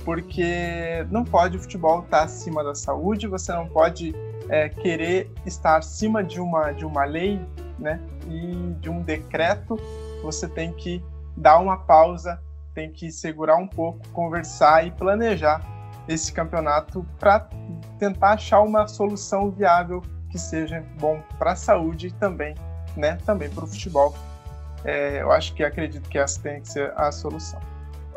[0.04, 4.14] porque não pode o futebol estar acima da saúde, você não pode
[4.48, 7.40] é, querer estar acima de uma, de uma lei
[7.78, 9.76] né, e de um decreto,
[10.22, 11.02] você tem que
[11.36, 12.40] dar uma pausa,
[12.74, 15.60] tem que segurar um pouco, conversar e planejar
[16.06, 17.48] esse campeonato para
[17.98, 22.54] tentar achar uma solução viável que seja bom para a saúde e também,
[22.96, 24.14] né, também para o futebol.
[24.84, 27.58] É, eu acho que acredito que essa tem que ser a solução.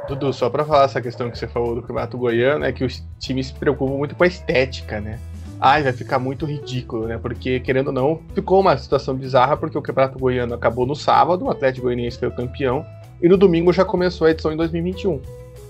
[0.08, 3.04] Dudu, só para falar essa questão que você falou do campeonato goiano, é que os
[3.20, 5.20] times se preocupam muito com a estética, né?
[5.60, 7.18] Ai, vai ficar muito ridículo, né?
[7.18, 11.46] Porque, querendo ou não, ficou uma situação bizarra, porque o campeonato goiano acabou no sábado,
[11.46, 12.86] o Atlético Goianiense foi o campeão,
[13.22, 15.20] e no domingo já começou a edição em 2021.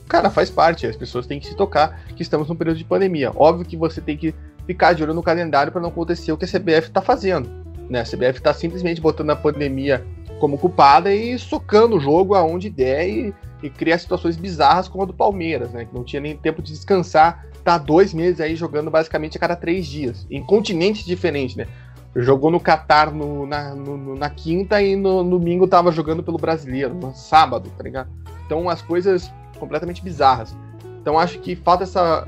[0.07, 3.31] Cara, faz parte, as pessoas têm que se tocar que estamos num período de pandemia.
[3.35, 6.45] Óbvio que você tem que ficar de olho no calendário para não acontecer o que
[6.45, 7.49] a CBF está fazendo.
[7.89, 8.01] Né?
[8.01, 10.05] A CBF está simplesmente botando a pandemia
[10.39, 15.07] como culpada e socando o jogo aonde der e e cria situações bizarras como a
[15.07, 15.85] do Palmeiras, né?
[15.85, 19.55] Que não tinha nem tempo de descansar, tá dois meses aí jogando basicamente a cada
[19.55, 21.67] três dias, em continentes diferentes, né?
[22.15, 26.37] Jogou no Catar no, na, no, na quinta e no, no domingo tava jogando pelo
[26.37, 28.09] brasileiro, no sábado, tá ligado?
[28.45, 30.55] Então as coisas completamente bizarras.
[31.01, 32.27] Então acho que falta essa.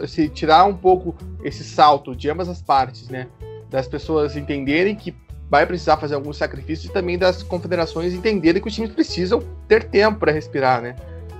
[0.00, 3.26] Esse, tirar um pouco esse salto de ambas as partes, né?
[3.68, 5.14] Das pessoas entenderem que
[5.50, 9.84] vai precisar fazer alguns sacrifícios e também das confederações entenderem que os times precisam ter
[9.84, 10.94] tempo para respirar, né?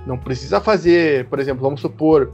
[0.05, 2.31] Não precisa fazer, por exemplo, vamos supor,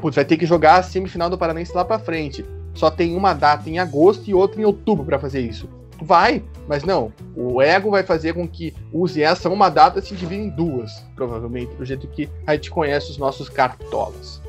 [0.00, 2.44] putz, vai ter que jogar a semifinal do Paranense lá para frente.
[2.74, 5.68] Só tem uma data em agosto e outra em outubro para fazer isso.
[6.00, 7.12] Vai, mas não.
[7.34, 11.74] O ego vai fazer com que use essa uma data se divida em duas, provavelmente,
[11.74, 14.40] do jeito que a gente conhece os nossos cartolas.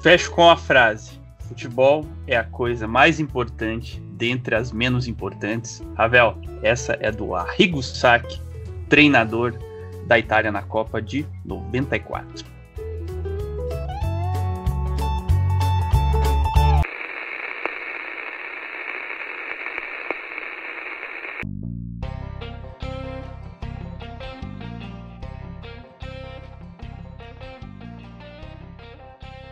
[0.00, 5.82] Fecho com a frase: futebol é a coisa mais importante dentre as menos importantes.
[5.94, 8.40] Ravel, essa é do Arrigo Sacchi,
[8.88, 9.58] treinador
[10.06, 12.54] da Itália na Copa de 94.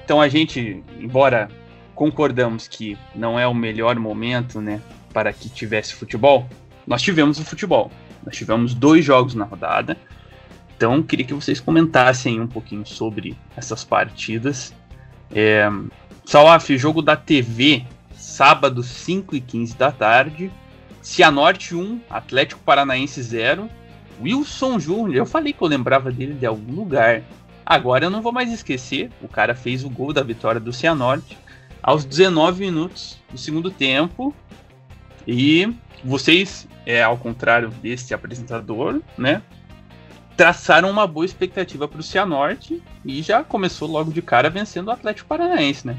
[0.05, 1.49] Então a gente, embora
[1.95, 4.81] concordamos que não é o melhor momento, né,
[5.13, 6.49] para que tivesse futebol,
[6.87, 7.91] nós tivemos o futebol.
[8.25, 9.97] Nós tivemos dois jogos na rodada.
[10.77, 14.75] Então, queria que vocês comentassem um pouquinho sobre essas partidas.
[15.31, 15.69] É,
[16.25, 20.51] Salaf, jogo da TV, sábado, 5 e 15 da tarde.
[21.01, 23.69] Cianorte 1, Atlético Paranaense 0.
[24.21, 27.23] Wilson Júnior, eu falei que eu lembrava dele de algum lugar.
[27.67, 31.39] Agora eu não vou mais esquecer, o cara fez o gol da vitória do Cianorte
[31.83, 34.35] aos 19 minutos do segundo tempo.
[35.27, 39.43] E vocês, é, ao contrário desse apresentador, né?
[40.37, 44.91] Traçaram uma boa expectativa para o Cianorte e já começou logo de cara vencendo o
[44.91, 45.97] Atlético Paranaense, né?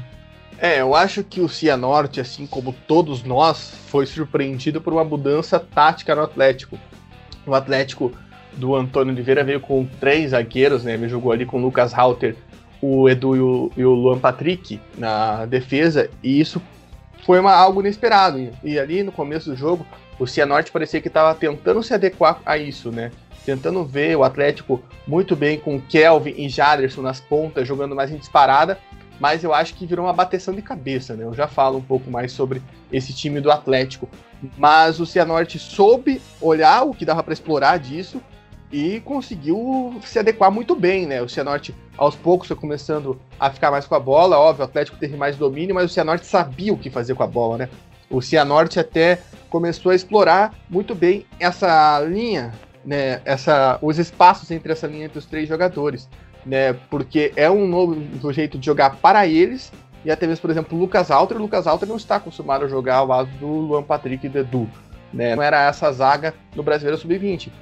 [0.58, 5.58] É, eu acho que o Cianorte, assim como todos nós, foi surpreendido por uma mudança
[5.58, 6.78] tática no Atlético.
[7.46, 8.12] O Atlético
[8.52, 10.94] do Antônio Oliveira veio com três zagueiros, né?
[10.94, 12.36] Ele jogou ali com o Lucas Halter
[12.84, 16.60] o Edu e o, e o Luan Patrick na defesa, e isso
[17.24, 18.38] foi uma, algo inesperado.
[18.38, 19.86] E, e ali no começo do jogo,
[20.18, 23.10] o Cianorte parecia que estava tentando se adequar a isso, né?
[23.46, 28.16] Tentando ver o Atlético muito bem com Kelvin e Jaderson nas pontas, jogando mais em
[28.16, 28.78] disparada,
[29.18, 31.24] mas eu acho que virou uma bateção de cabeça, né?
[31.24, 32.60] Eu já falo um pouco mais sobre
[32.92, 34.08] esse time do Atlético.
[34.58, 38.20] Mas o Cianorte soube olhar o que dava para explorar disso
[38.74, 41.22] e conseguiu se adequar muito bem, né?
[41.22, 44.98] O Cianorte aos poucos foi começando a ficar mais com a bola, óbvio, o Atlético
[44.98, 47.68] teve mais domínio, mas o Cianorte sabia o que fazer com a bola, né?
[48.10, 52.52] O Cianorte até começou a explorar muito bem essa linha,
[52.84, 53.20] né?
[53.24, 56.08] Essa, os espaços entre essa linha entre os três jogadores,
[56.44, 56.72] né?
[56.90, 59.70] Porque é um novo jeito de jogar para eles
[60.04, 61.36] e até mesmo, por exemplo, o Lucas Alter.
[61.36, 64.38] O Lucas Alter não está acostumado a jogar ao lado do Luan Patrick e do
[64.40, 64.68] Edu.
[65.12, 65.36] Né?
[65.36, 67.52] Não era essa zaga no Brasileiro Sub-20.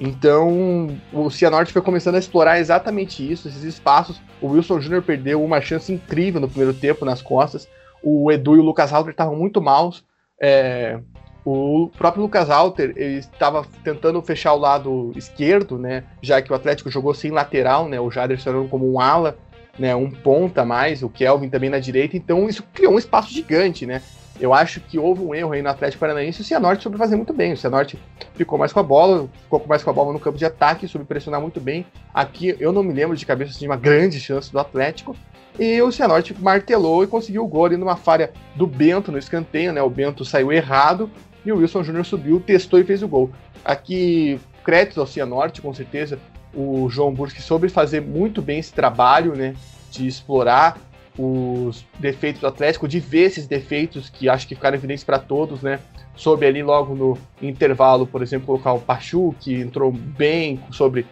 [0.00, 4.20] Então, o Cianorte foi começando a explorar exatamente isso, esses espaços.
[4.40, 7.68] O Wilson Júnior perdeu uma chance incrível no primeiro tempo nas costas.
[8.02, 10.02] O Edu e o Lucas Alter estavam muito maus.
[10.40, 10.98] É,
[11.44, 16.04] o próprio Lucas Alter estava tentando fechar o lado esquerdo, né?
[16.22, 18.00] Já que o Atlético jogou sem lateral, né?
[18.00, 19.36] O Jaderson como um ala
[19.78, 23.86] né, um ponta mais, o Kelvin também na direita, então isso criou um espaço gigante,
[23.86, 24.02] né?
[24.40, 27.32] Eu acho que houve um erro aí no Atlético Paranaense o Cianorte soube fazer muito
[27.32, 27.52] bem.
[27.52, 27.98] O Cianorte
[28.34, 31.06] ficou mais com a bola, ficou mais com a bola no campo de ataque, soube
[31.06, 31.84] pressionar muito bem.
[32.14, 35.14] Aqui eu não me lembro de cabeça de uma grande chance do Atlético.
[35.58, 39.74] E o Cianorte martelou e conseguiu o gol ali numa falha do Bento no escanteio,
[39.74, 39.82] né?
[39.82, 41.10] O Bento saiu errado
[41.44, 43.30] e o Wilson Júnior subiu, testou e fez o gol.
[43.62, 46.18] Aqui, créditos ao Cianorte, com certeza
[46.54, 49.54] o João Burski soube fazer muito bem esse trabalho, né?
[49.90, 50.78] De explorar
[51.18, 55.62] os defeitos do Atlético, de ver esses defeitos que acho que ficaram evidentes para todos,
[55.62, 55.80] né?
[56.16, 61.06] Soube ali logo no intervalo, por exemplo, colocar o Pachu, que entrou bem sobre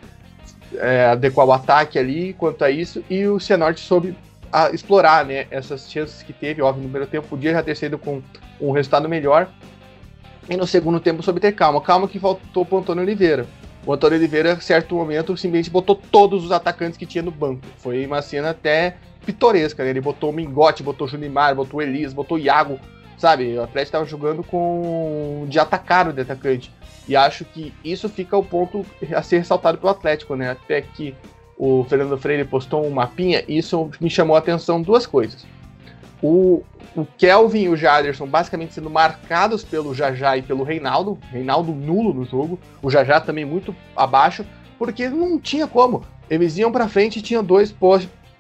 [0.76, 4.14] é, adequar o ataque ali quanto a isso, e o Cianorte soube
[4.52, 6.62] a, explorar né, essas chances que teve.
[6.62, 8.22] Óbvio, no primeiro tempo podia já ter sido com
[8.60, 9.48] um resultado melhor.
[10.48, 11.80] E no segundo tempo soube ter calma.
[11.80, 13.46] Calma que faltou para o Antônio Oliveira.
[13.84, 17.62] O Antônio Oliveira, em certo momento, simplesmente botou todos os atacantes que tinha no banco.
[17.78, 18.96] Foi uma cena até
[19.28, 19.90] pitoresca, né?
[19.90, 22.80] Ele botou o Mingote, botou o Junimar, botou o Elias, botou o Iago,
[23.18, 23.58] sabe?
[23.58, 26.72] O Atlético estava jogando com de atacar o de atacante.
[27.06, 30.50] E acho que isso fica o ponto a ser ressaltado pelo Atlético, né?
[30.50, 31.14] Até que
[31.58, 35.44] o Fernando Freire postou um mapinha, e isso me chamou a atenção duas coisas.
[36.22, 36.62] O,
[36.96, 41.18] o Kelvin e o Jaderson basicamente sendo marcados pelo Jajá e pelo Reinaldo.
[41.30, 42.58] Reinaldo nulo no jogo.
[42.82, 44.44] O Jajá também muito abaixo,
[44.78, 46.02] porque não tinha como.
[46.30, 47.70] Eles iam para frente e tinham dois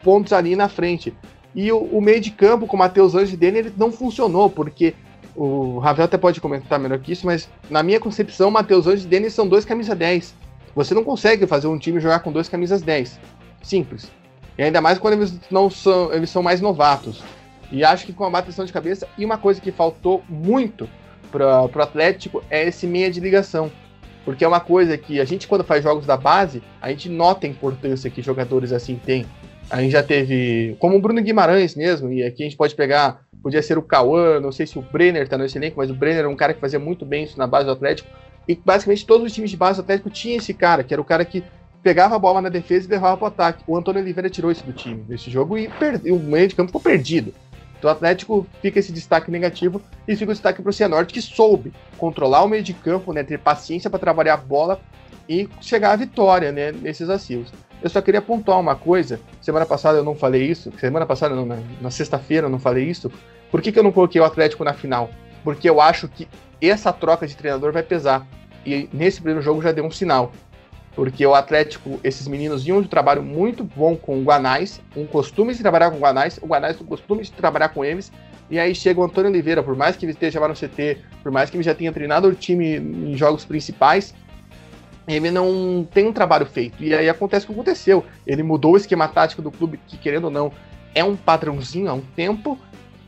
[0.08, 1.12] pontos ali na frente.
[1.54, 4.48] E o, o meio de campo com o Matheus Anjos e Dene, ele não funcionou,
[4.48, 4.94] porque
[5.36, 9.06] o Ravel até pode comentar melhor que isso, mas na minha concepção, Matheus Anjos e
[9.06, 10.34] Dene são dois camisa 10.
[10.74, 13.20] Você não consegue fazer um time jogar com dois camisas 10.
[13.62, 14.10] Simples.
[14.56, 17.22] E ainda mais quando eles não são, eles são mais novatos.
[17.70, 20.88] E acho que com a bateção de cabeça, e uma coisa que faltou muito
[21.30, 23.70] para o Atlético é esse meia de ligação.
[24.24, 27.46] Porque é uma coisa que a gente, quando faz jogos da base, a gente nota
[27.46, 29.26] a importância que jogadores assim têm.
[29.70, 33.20] A gente já teve, como o Bruno Guimarães mesmo, e aqui a gente pode pegar,
[33.42, 36.24] podia ser o Cauã, não sei se o Brenner tá nesse elenco, mas o Brenner
[36.24, 38.08] é um cara que fazia muito bem isso na base do Atlético.
[38.46, 41.04] E basicamente todos os times de base do Atlético tinham esse cara, que era o
[41.04, 41.44] cara que
[41.82, 43.64] pegava a bola na defesa e levava para o ataque.
[43.66, 46.68] O Antônio Oliveira tirou isso do time nesse jogo e perde, o meio de campo
[46.68, 47.34] ficou perdido.
[47.78, 51.22] Então o Atlético fica esse destaque negativo e fica o destaque para o Cianorte, que
[51.22, 54.80] soube controlar o meio de campo, né, ter paciência para trabalhar a bola
[55.28, 57.52] e chegar à vitória né, nesses acios.
[57.82, 59.20] Eu só queria pontuar uma coisa.
[59.40, 60.72] Semana passada eu não falei isso.
[60.78, 63.10] Semana passada, não, na, na sexta-feira eu não falei isso.
[63.50, 65.10] Por que, que eu não coloquei o Atlético na final?
[65.44, 66.28] Porque eu acho que
[66.60, 68.26] essa troca de treinador vai pesar.
[68.66, 70.32] E nesse primeiro jogo já deu um sinal
[70.98, 75.06] porque o Atlético, esses meninos vinham de um trabalho muito bom com o Guanais, um
[75.06, 78.10] costume de trabalhar com o Guanais, o Guanais tem um costume de trabalhar com eles,
[78.50, 81.30] e aí chega o Antônio Oliveira, por mais que ele esteja lá no CT, por
[81.30, 84.12] mais que ele já tenha treinado o time em jogos principais,
[85.16, 86.82] ele não tem um trabalho feito.
[86.82, 88.04] E aí acontece o que aconteceu.
[88.26, 90.52] Ele mudou o esquema tático do clube, que querendo ou não,
[90.94, 92.58] é um padrãozinho há um tempo,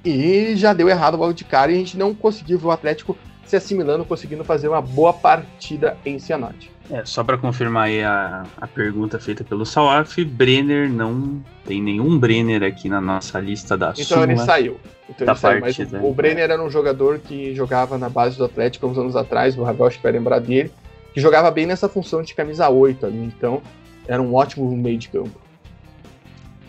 [0.04, 3.16] e já deu errado logo de cara, e a gente não conseguiu ver o Atlético
[3.44, 6.70] se assimilando, conseguindo fazer uma boa partida em Cianorte.
[6.90, 12.18] É, só para confirmar aí a, a pergunta feita pelo Salaf, Brenner não tem nenhum
[12.18, 14.80] Brenner aqui na nossa lista da Então Suma ele saiu.
[15.08, 18.44] Então ele saiu, mas o, o, Brenner era um jogador que jogava na base do
[18.44, 20.72] Atlético uns anos atrás, o Ravel acho que vai lembrar dele,
[21.12, 23.62] que jogava bem nessa função de camisa 8 ali, então
[24.06, 25.40] era um ótimo meio de campo.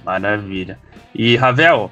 [0.03, 0.79] Maravilha.
[1.13, 1.91] E Ravel,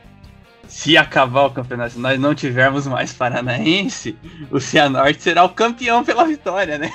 [0.67, 4.17] se acabar o campeonato, se nós não tivermos mais Paranaense,
[4.51, 6.91] o Cianorte será o campeão pela vitória, né?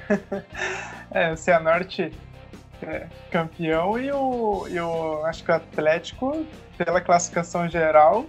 [1.10, 2.12] é, o Cianorte
[2.82, 6.44] é, campeão e o, e o acho que o Atlético,
[6.76, 8.26] pela classificação geral,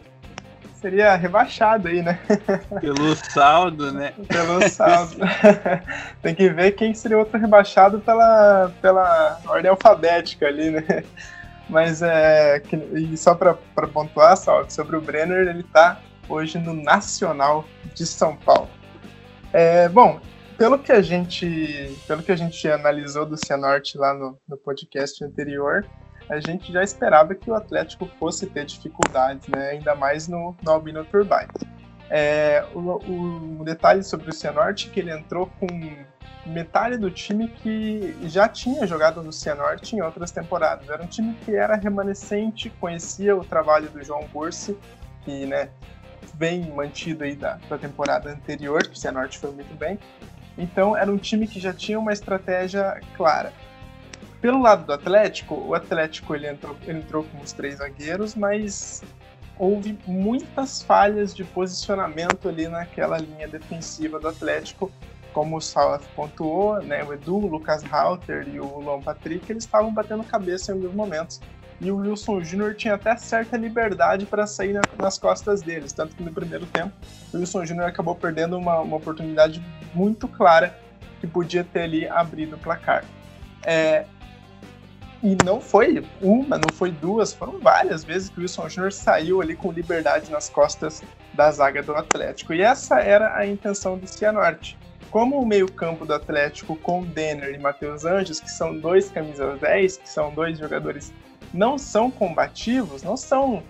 [0.79, 2.19] seria rebaixado aí, né?
[2.81, 4.13] Pelo saldo, né?
[4.27, 5.17] Pelo saldo.
[6.21, 11.03] Tem que ver quem seria outro rebaixado pela, pela ordem alfabética ali, né?
[11.69, 12.61] Mas é.
[12.93, 13.53] E só para
[13.93, 18.69] pontuar, Salve, sobre o Brenner, ele tá hoje no Nacional de São Paulo.
[19.53, 20.19] É, bom,
[20.57, 21.95] pelo que a gente.
[22.07, 25.85] Pelo que a gente analisou do Cianorte lá no, no podcast anterior,
[26.29, 29.71] a gente já esperava que o Atlético fosse ter dificuldades, né?
[29.71, 31.49] ainda mais no, no Albino Turbine.
[32.09, 35.67] É, o, o, detalhe sobre o Cianorte é que ele entrou com
[36.45, 40.89] metade do time que já tinha jogado no Cianorte em outras temporadas.
[40.89, 44.77] Era um time que era remanescente, conhecia o trabalho do João Bursi,
[45.23, 45.69] que né,
[46.33, 49.99] bem mantido aí da, da temporada anterior, que o Cianorte foi muito bem.
[50.57, 53.53] Então era um time que já tinha uma estratégia clara.
[54.41, 59.03] Pelo lado do Atlético, o Atlético ele entrou, ele entrou com os três zagueiros, mas
[59.57, 64.89] houve muitas falhas de posicionamento ali naquela linha defensiva do Atlético,
[65.33, 69.65] como o Salaf pontuou, né, o Edu, o Lucas Halter e o Luan Patrick, eles
[69.65, 71.41] estavam batendo cabeça em alguns momentos.
[71.81, 76.15] E o Wilson Júnior tinha até certa liberdade para sair na, nas costas deles, tanto
[76.15, 76.93] que no primeiro tempo
[77.33, 79.63] o Wilson Júnior acabou perdendo uma, uma oportunidade
[79.93, 80.77] muito clara
[81.19, 83.03] que podia ter ali abrido o placar.
[83.63, 84.05] É,
[85.21, 89.41] e não foi uma, não foi duas, foram várias vezes que o Wilson Júnior saiu
[89.41, 91.03] ali com liberdade nas costas
[91.33, 92.53] da zaga do Atlético.
[92.53, 94.77] E essa era a intenção do Cianorte.
[95.11, 99.97] Como o meio-campo do Atlético com Denner e Matheus Anjos, que são dois camisas 10,
[99.97, 101.11] que são dois jogadores
[101.53, 103.63] não são combativos, não são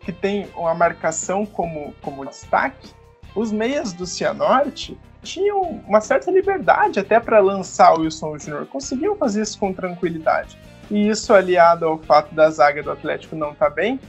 [0.00, 2.90] que tem uma marcação como, como destaque,
[3.34, 9.14] os meias do Cianorte tinham uma certa liberdade até para lançar o Wilson Júnior, conseguiam
[9.16, 10.58] fazer isso com tranquilidade.
[10.90, 14.00] E isso aliado ao fato da zaga do Atlético não estar tá bem,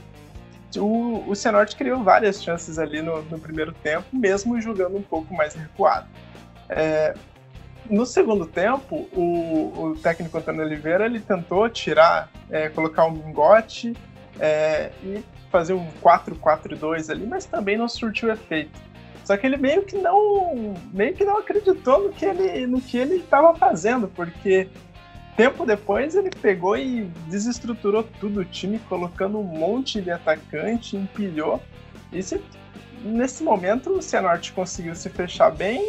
[0.78, 5.34] o, o Cianorte criou várias chances ali no, no, primeiro tempo, mesmo jogando um pouco
[5.34, 6.06] mais recuado.
[6.68, 7.14] É,
[7.90, 13.94] no segundo tempo, o, o, técnico Antônio Oliveira ele tentou tirar, é, colocar um mingote
[14.38, 18.80] é, e fazer um 4-4-2 ali, mas também não surtiu efeito.
[19.24, 22.96] Só que ele meio que não, meio que não acreditou no que ele, no que
[22.96, 24.68] ele estava fazendo, porque
[25.36, 31.60] Tempo depois ele pegou e desestruturou tudo o time, colocando um monte de atacante, empilhou.
[32.12, 32.42] E se,
[33.02, 35.80] nesse momento o Cianorte conseguiu se fechar bem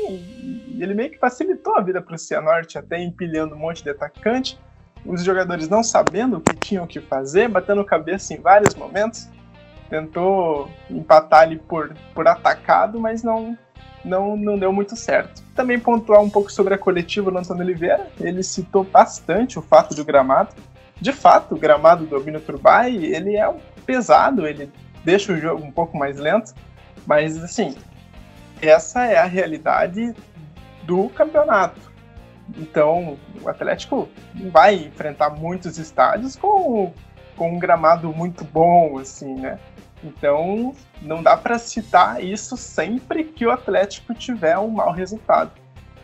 [0.73, 3.89] e ele meio que facilitou a vida para o Cianorte, até empilhando um monte de
[3.89, 4.57] atacante.
[5.05, 9.27] Os jogadores não sabendo o que tinham que fazer, batendo cabeça em vários momentos.
[9.89, 13.57] Tentou empatar ali por, por atacado, mas não,
[14.03, 15.43] não, não deu muito certo.
[15.55, 19.95] Também pontuar um pouco sobre a coletiva do Antônio Oliveira, ele citou bastante o fato
[19.95, 20.53] do gramado.
[20.99, 23.53] De fato, o gramado do Albino Turbay, ele é
[23.85, 24.71] pesado, ele
[25.03, 26.53] deixa o jogo um pouco mais lento,
[27.05, 27.75] mas assim,
[28.61, 30.13] essa é a realidade
[30.83, 31.91] do campeonato.
[32.57, 34.09] Então, o Atlético
[34.51, 36.93] vai enfrentar muitos estádios com,
[37.35, 39.59] com um gramado muito bom, assim, né?
[40.03, 45.51] Então, não dá para citar isso sempre que o Atlético tiver um mau resultado.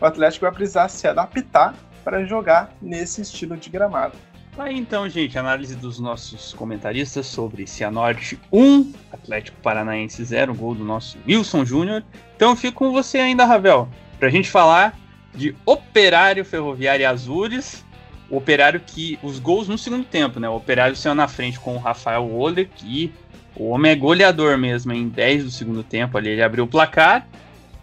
[0.00, 4.16] O Atlético vai precisar se adaptar para jogar nesse estilo de gramado.
[4.58, 10.84] Aí então, gente, análise dos nossos comentaristas sobre Cianorte 1, Atlético Paranaense 0, gol do
[10.84, 12.02] nosso Wilson Júnior.
[12.34, 13.88] Então fico com você ainda, Ravel,
[14.18, 14.98] para a gente falar
[15.34, 17.84] de Operário Ferroviário Azures,
[18.28, 20.48] o Operário que os gols no segundo tempo, né?
[20.48, 23.12] O Operário saiu na frente com o Rafael Woller, que
[23.60, 27.28] o homem é goleador mesmo, em 10 do segundo tempo ali, ele abriu o placar.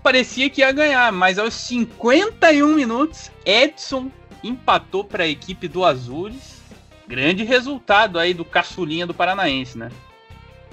[0.01, 4.09] Parecia que ia ganhar, mas aos 51 minutos, Edson
[4.43, 6.63] empatou para a equipe do Azures.
[7.07, 9.91] Grande resultado aí do caçulinha do Paranaense, né?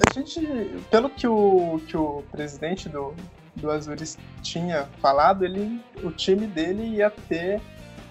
[0.09, 0.41] A gente,
[0.91, 3.15] pelo que o, que o presidente do,
[3.55, 7.61] do Azures tinha falado, ele, o time dele ia ter,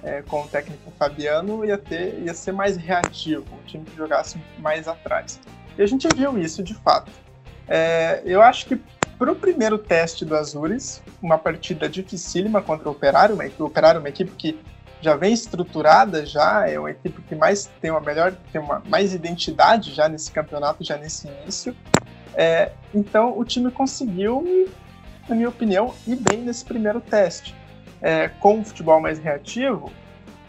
[0.04, 4.38] é, com o técnico Fabiano, ia, ter, ia ser mais reativo, um time que jogasse
[4.60, 5.40] mais atrás.
[5.78, 7.12] E a gente viu isso de fato.
[7.68, 8.80] É, eu acho que
[9.18, 13.98] para o primeiro teste do Azures, uma partida dificílima contra o Operário, uma, o Operário
[13.98, 14.60] é uma equipe que
[15.02, 19.14] já vem estruturada, já é uma equipe que mais tem uma melhor, tem uma mais
[19.14, 21.76] identidade já nesse campeonato, já nesse início.
[22.34, 24.68] É, então o time conseguiu,
[25.28, 27.56] na minha opinião, ir bem nesse primeiro teste.
[28.02, 29.92] É, com o futebol mais reativo,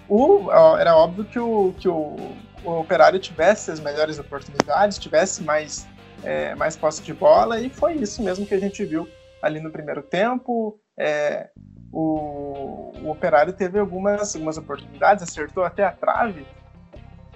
[0.09, 2.17] o, era óbvio que o, que o
[2.65, 5.87] o Operário tivesse as melhores oportunidades, tivesse mais,
[6.23, 9.09] é, mais posse de bola, e foi isso mesmo que a gente viu
[9.43, 10.79] ali no primeiro tempo.
[10.97, 11.51] É,
[11.93, 16.47] o, o, Operário teve algumas, algumas oportunidades, acertou até a trave,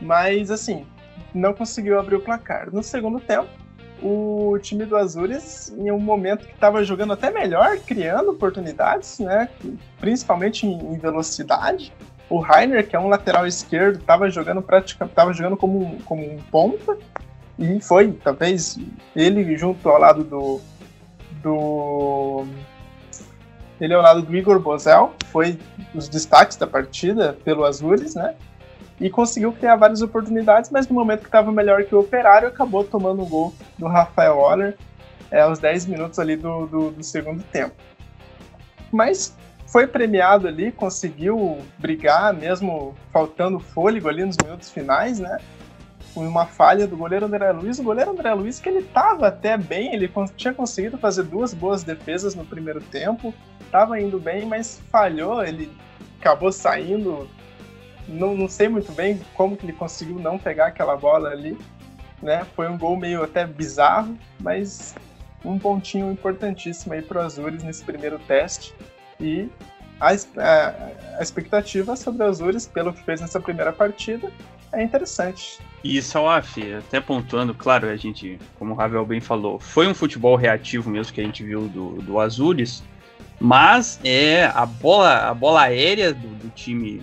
[0.01, 0.87] Mas, assim,
[1.35, 2.72] não conseguiu abrir o placar.
[2.72, 3.51] No segundo tempo,
[4.03, 9.49] o time do Azures, em um momento que estava jogando até melhor, criando oportunidades, né?
[10.01, 11.93] Principalmente em, em velocidade.
[12.29, 16.22] O Rainer, que é um lateral esquerdo, estava jogando praticamente, estava jogando como um, como
[16.22, 16.97] um ponta
[17.59, 18.79] e foi, talvez,
[19.16, 20.61] ele junto ao lado do
[21.43, 22.45] do
[23.81, 25.59] ele ao lado do Igor Bozel, foi
[25.95, 28.35] os destaques da partida pelo Azures, né?
[29.01, 32.85] e conseguiu criar várias oportunidades, mas no momento que estava melhor que o Operário, acabou
[32.85, 34.76] tomando o gol do Rafael Oller
[35.31, 37.74] é, aos 10 minutos ali do, do, do segundo tempo.
[38.91, 39.37] Mas
[39.69, 45.39] foi premiado ali, conseguiu brigar, mesmo faltando fôlego ali nos minutos finais, né?
[46.16, 47.79] Uma falha do goleiro André Luiz.
[47.79, 51.85] O goleiro André Luiz, que ele estava até bem, ele tinha conseguido fazer duas boas
[51.85, 55.71] defesas no primeiro tempo, estava indo bem, mas falhou, ele
[56.19, 57.29] acabou saindo
[58.09, 61.59] não, não sei muito bem como que ele conseguiu não pegar aquela bola ali,
[62.23, 62.47] né?
[62.57, 64.95] Foi um gol meio até bizarro, mas
[65.45, 68.75] um pontinho importantíssimo aí para o Azures nesse primeiro teste
[69.21, 69.49] e
[70.01, 74.31] a, a, expectativa sobre o Azures pelo que fez nessa primeira partida
[74.73, 75.59] é interessante.
[75.83, 80.37] E Salaf, até pontuando, claro, a gente, como o Ravel bem falou, foi um futebol
[80.37, 82.83] reativo mesmo que a gente viu do, do Azures,
[83.41, 87.01] mas é a bola, a bola aérea do, do time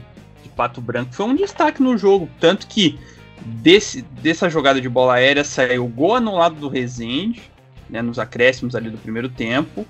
[0.55, 2.29] Pato Branco foi um destaque no jogo.
[2.39, 2.97] Tanto que
[3.41, 7.51] desse, dessa jogada de bola aérea saiu o gol anulado do Rezende,
[7.89, 9.85] né, nos acréscimos ali do primeiro tempo.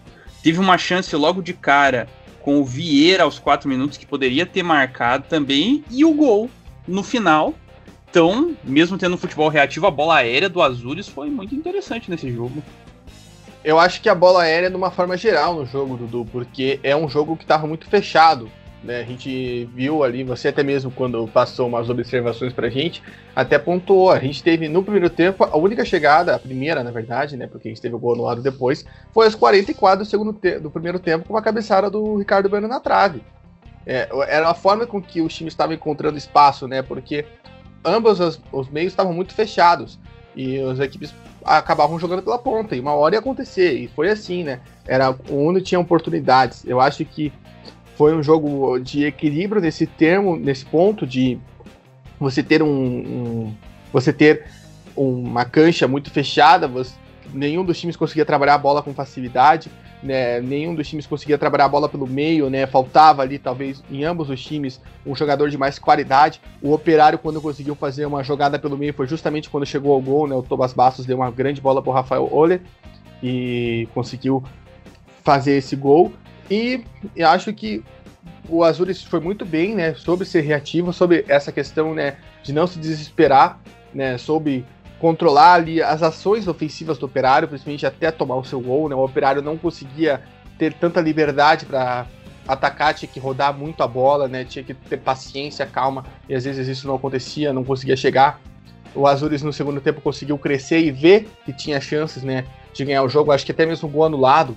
[0.45, 2.07] Teve uma chance logo de cara
[2.39, 6.51] com o Vieira aos 4 minutos, que poderia ter marcado também, e o gol
[6.87, 7.55] no final.
[8.07, 12.31] Então, mesmo tendo um futebol reativo, a bola aérea do Azures foi muito interessante nesse
[12.31, 12.61] jogo.
[13.63, 16.95] Eu acho que a bola aérea, de uma forma geral, no jogo, Dudu, porque é
[16.95, 18.47] um jogo que estava muito fechado.
[18.85, 18.99] Né?
[18.99, 23.01] A gente viu ali, você até mesmo quando passou umas observações pra gente,
[23.35, 24.11] até pontuou.
[24.11, 27.47] A gente teve no primeiro tempo, a única chegada, a primeira na verdade, né?
[27.47, 30.99] Porque a gente teve o gol anulado depois, foi aos 44 do, segundo do primeiro
[30.99, 33.23] tempo com uma cabeçada do Ricardo Bueno na trave.
[33.87, 36.83] É, era a forma com que o time estava encontrando espaço, né?
[36.83, 37.25] Porque
[37.83, 39.99] ambos os, os meios estavam muito fechados
[40.35, 41.13] e as equipes
[41.43, 44.59] acabavam jogando pela ponta e uma hora ia acontecer e foi assim, né?
[44.85, 46.63] Era o Uno tinha oportunidades.
[46.65, 47.33] Eu acho que
[47.95, 51.37] foi um jogo de equilíbrio nesse termo, nesse ponto de
[52.19, 53.53] você ter um, um
[53.91, 54.45] você ter
[54.95, 56.93] uma cancha muito fechada, você,
[57.33, 59.71] nenhum dos times conseguia trabalhar a bola com facilidade,
[60.03, 60.39] né?
[60.41, 62.65] Nenhum dos times conseguia trabalhar a bola pelo meio, né?
[62.67, 66.41] Faltava ali talvez em ambos os times um jogador de mais qualidade.
[66.61, 70.27] O Operário quando conseguiu fazer uma jogada pelo meio foi justamente quando chegou ao gol,
[70.27, 70.35] né?
[70.35, 72.61] O Thomas Bastos deu uma grande bola para o Rafael Oller
[73.23, 74.43] e conseguiu
[75.23, 76.13] fazer esse gol.
[76.49, 76.83] E
[77.23, 77.83] acho que
[78.47, 82.67] o Azures foi muito bem, né, sobre ser reativo, sobre essa questão, né, de não
[82.67, 83.59] se desesperar,
[83.93, 84.63] né, sobre
[84.99, 89.03] controlar ali as ações ofensivas do Operário, principalmente até tomar o seu gol, né, o
[89.03, 90.21] Operário não conseguia
[90.57, 92.05] ter tanta liberdade para
[92.47, 96.45] atacar, tinha que rodar muito a bola, né, tinha que ter paciência, calma, e às
[96.45, 98.39] vezes isso não acontecia, não conseguia chegar.
[98.93, 103.03] O Azures no segundo tempo conseguiu crescer e ver que tinha chances, né, de ganhar
[103.03, 104.55] o jogo, acho que até mesmo o gol anulado,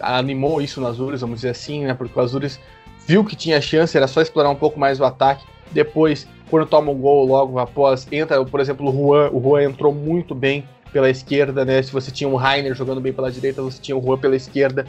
[0.00, 1.94] animou isso no Azures, vamos dizer assim, né?
[1.94, 2.60] Porque o Azures
[3.06, 5.44] viu que tinha chance, era só explorar um pouco mais o ataque.
[5.70, 9.30] Depois, quando toma o um gol logo após, entra, por exemplo, o Juan.
[9.32, 11.82] O Juan entrou muito bem pela esquerda, né?
[11.82, 14.86] Se você tinha o Rainer jogando bem pela direita, você tinha o Juan pela esquerda.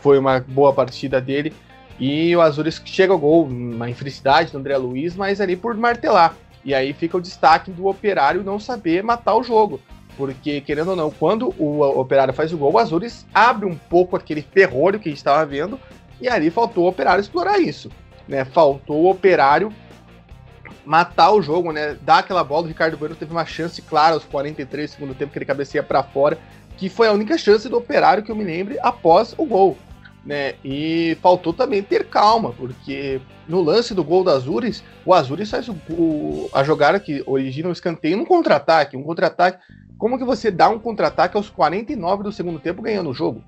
[0.00, 1.52] Foi uma boa partida dele.
[1.98, 6.34] E o Azures chega ao gol, uma infelicidade do André Luiz, mas ali por martelar.
[6.64, 9.80] E aí fica o destaque do operário não saber matar o jogo.
[10.16, 14.16] Porque, querendo ou não, quando o Operário faz o gol, o Azures abre um pouco
[14.16, 15.78] aquele ferrolho que a gente estava vendo,
[16.20, 17.90] e ali faltou o Operário explorar isso.
[18.28, 18.44] Né?
[18.44, 19.72] Faltou o Operário
[20.84, 21.96] matar o jogo, né?
[22.02, 22.64] Dar aquela bola.
[22.64, 26.02] O Ricardo Bueno teve uma chance clara aos 43 segundo tempo que ele cabeceia para
[26.02, 26.38] fora,
[26.76, 29.76] que foi a única chance do Operário que eu me lembre após o gol.
[30.24, 30.54] Né?
[30.62, 35.66] E faltou também ter calma, porque no lance do gol do Azures, o Azures faz
[35.68, 38.96] o, o, a jogada que origina o escanteio num contra-ataque.
[38.96, 39.60] Um contra-ataque
[40.00, 43.44] como que você dá um contra-ataque aos 49 do segundo tempo ganhando o jogo?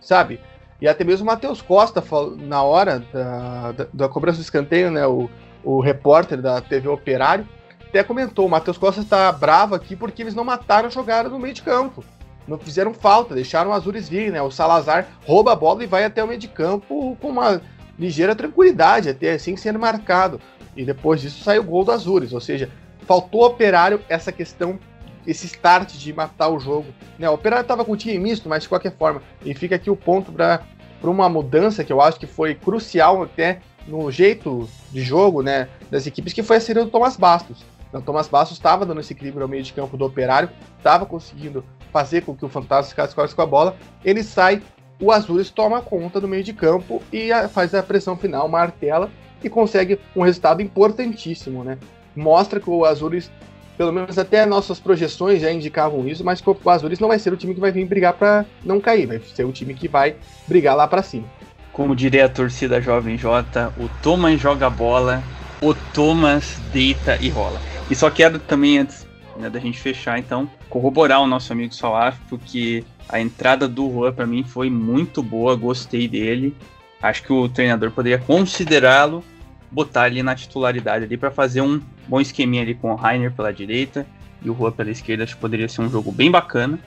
[0.00, 0.40] Sabe?
[0.80, 2.02] E até mesmo o Matheus Costa,
[2.38, 5.28] na hora da, da, da, cobrança do escanteio, né, o,
[5.62, 7.46] o repórter da TV Operário,
[7.86, 11.38] até comentou: o Matheus Costa está bravo aqui porque eles não mataram a jogada no
[11.38, 12.02] meio de campo.
[12.46, 14.42] Não fizeram falta, deixaram o Azures vir, né?
[14.42, 17.60] O Salazar rouba a bola e vai até o meio de campo com uma
[17.98, 20.40] ligeira tranquilidade, até assim sendo marcado.
[20.76, 22.70] E depois disso saiu o gol do Azures, ou seja,
[23.06, 24.78] faltou operário essa questão
[25.26, 26.86] esse start de matar o jogo.
[27.18, 27.28] Né?
[27.28, 29.22] O Operário estava com o time misto, mas de qualquer forma.
[29.44, 30.62] E fica aqui o ponto para
[31.02, 36.06] uma mudança que eu acho que foi crucial até no jeito de jogo né, das
[36.06, 37.64] equipes, que foi a saída do Thomas Bastos.
[37.92, 41.64] O Thomas Bastos estava dando esse equilíbrio ao meio de campo do Operário, estava conseguindo
[41.92, 43.76] fazer com que o Fantasma ficasse quase com a bola.
[44.04, 44.62] Ele sai,
[45.00, 49.10] o Azures toma conta do meio de campo e faz a pressão final, martela
[49.44, 51.76] e consegue um resultado importantíssimo, né?
[52.14, 53.30] Mostra que o Azures,
[53.76, 57.32] pelo menos até nossas projeções já indicavam isso, mas que o Azures não vai ser
[57.32, 60.14] o time que vai vir brigar para não cair, vai ser o time que vai
[60.46, 61.26] brigar lá para cima.
[61.72, 65.22] Como diria a torcida Jovem J, o Thomas joga bola,
[65.60, 67.60] o Thomas deita e rola.
[67.90, 69.01] E só quero também, antes
[69.36, 74.12] né, da gente fechar, então, corroborar o nosso amigo Salaf, porque a entrada do Juan
[74.12, 76.56] para mim foi muito boa, gostei dele.
[77.00, 79.24] Acho que o treinador poderia considerá-lo,
[79.70, 83.52] botar ele na titularidade ali para fazer um bom esqueminha ali com o Rainer pela
[83.52, 84.06] direita
[84.42, 85.24] e o Juan pela esquerda.
[85.24, 86.78] Acho que poderia ser um jogo bem bacana.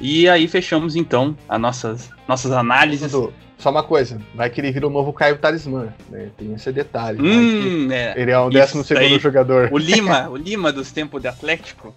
[0.00, 3.12] E aí fechamos então as nossas, nossas análises.
[3.60, 6.30] Só uma coisa, vai que ele vira o novo Caio Talismã, né?
[6.36, 7.20] Tem esse detalhe.
[7.20, 8.14] Hum, é.
[8.16, 9.68] Ele é o 12 segundo jogador.
[9.70, 11.94] O Lima, o Lima dos tempos de Atlético,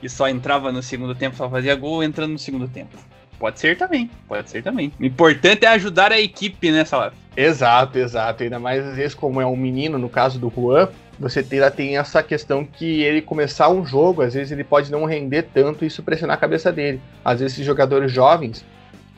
[0.00, 2.96] que só entrava no segundo tempo, só fazia gol entrando no segundo tempo.
[3.40, 4.92] Pode ser também, pode ser também.
[5.00, 7.12] O importante é ajudar a equipe nessa hora.
[7.36, 8.44] Exato, exato.
[8.44, 10.88] Ainda mais às vezes, como é um menino, no caso do Juan,
[11.18, 15.04] você tem, tem essa questão que ele começar um jogo, às vezes ele pode não
[15.04, 17.00] render tanto e isso pressionar a cabeça dele.
[17.24, 18.64] Às vezes, esses jogadores jovens,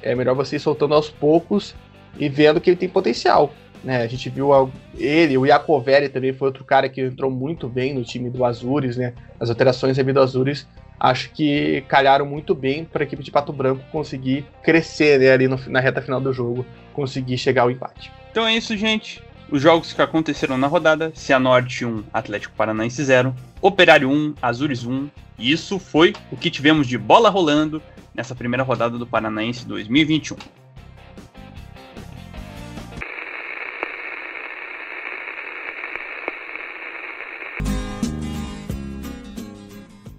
[0.03, 1.75] é melhor você ir soltando aos poucos
[2.19, 3.53] e vendo que ele tem potencial.
[3.85, 4.03] Né?
[4.03, 4.51] A gente viu
[4.97, 8.97] ele, o Iacoveri também foi outro cara que entrou muito bem no time do Azures,
[8.97, 9.13] né?
[9.39, 10.67] As alterações devido ao Azures
[10.99, 15.47] acho que calharam muito bem para a equipe de Pato Branco conseguir crescer né, ali
[15.47, 18.11] no, na reta final do jogo, conseguir chegar ao empate.
[18.31, 19.23] Então é isso, gente.
[19.49, 25.09] Os jogos que aconteceram na rodada: Cianorte 1, Atlético Paranaense 0, Operário 1, Azures 1.
[25.39, 27.81] E isso foi o que tivemos de bola rolando
[28.15, 30.37] nessa primeira rodada do Paranaense 2021.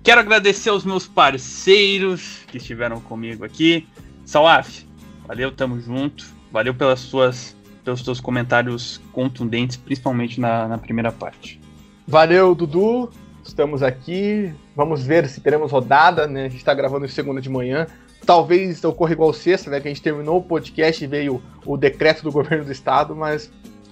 [0.07, 3.85] Quero agradecer aos meus parceiros que estiveram comigo aqui.
[4.23, 4.85] Salaf,
[5.27, 6.25] valeu, tamo junto.
[6.49, 7.56] Valeu pelas suas,
[7.87, 11.57] pelos seus comentários contundentes, principalmente na, na primeira parte.
[12.05, 13.09] Valeu, Dudu.
[13.45, 14.53] Estamos aqui.
[14.75, 16.41] Vamos ver se teremos rodada, né?
[16.41, 17.87] A gente está gravando em segunda de manhã.
[18.25, 19.79] Talvez ocorra igual sexta, né?
[19.79, 23.49] Que a gente terminou o podcast e veio o decreto do governo do estado, mas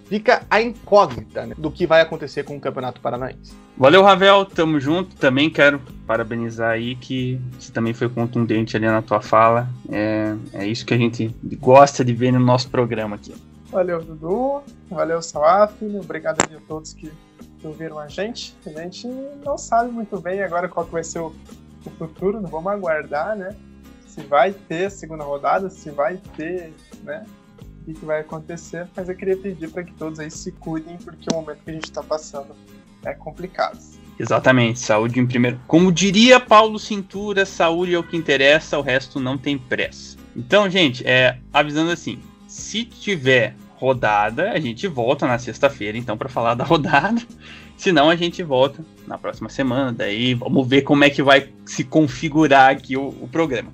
[0.09, 3.53] fica a incógnita né, do que vai acontecer com o Campeonato Paranaense.
[3.77, 5.15] Valeu, Ravel, tamo junto.
[5.15, 9.69] Também quero parabenizar aí que você também foi contundente ali na tua fala.
[9.89, 13.33] É, é isso que a gente gosta de ver no nosso programa aqui.
[13.75, 14.63] Valeu, Dudu.
[14.89, 15.83] Valeu, Salaf.
[15.83, 17.11] Obrigado a todos que
[17.61, 18.55] ouviram a gente.
[18.65, 19.05] A gente
[19.43, 21.35] não sabe muito bem agora qual que vai ser o,
[21.85, 23.53] o futuro, não vamos aguardar, né?
[24.07, 26.73] Se vai ter segunda rodada, se vai ter,
[27.03, 27.25] né?
[27.85, 31.27] o que vai acontecer, mas eu queria pedir para que todos aí se cuidem, porque
[31.29, 32.55] o momento que a gente está passando
[33.03, 33.77] é complicado.
[34.17, 35.59] Exatamente, saúde em primeiro.
[35.67, 40.17] Como diria Paulo Cintura, saúde é o que interessa, o resto não tem pressa.
[40.33, 46.29] Então, gente, é, avisando assim, se tiver rodada, a gente volta na sexta-feira, então, para
[46.29, 47.21] falar da rodada.
[47.77, 49.91] Se não, a gente volta na próxima semana.
[49.91, 53.71] Daí vamos ver como é que vai se configurar aqui o, o programa.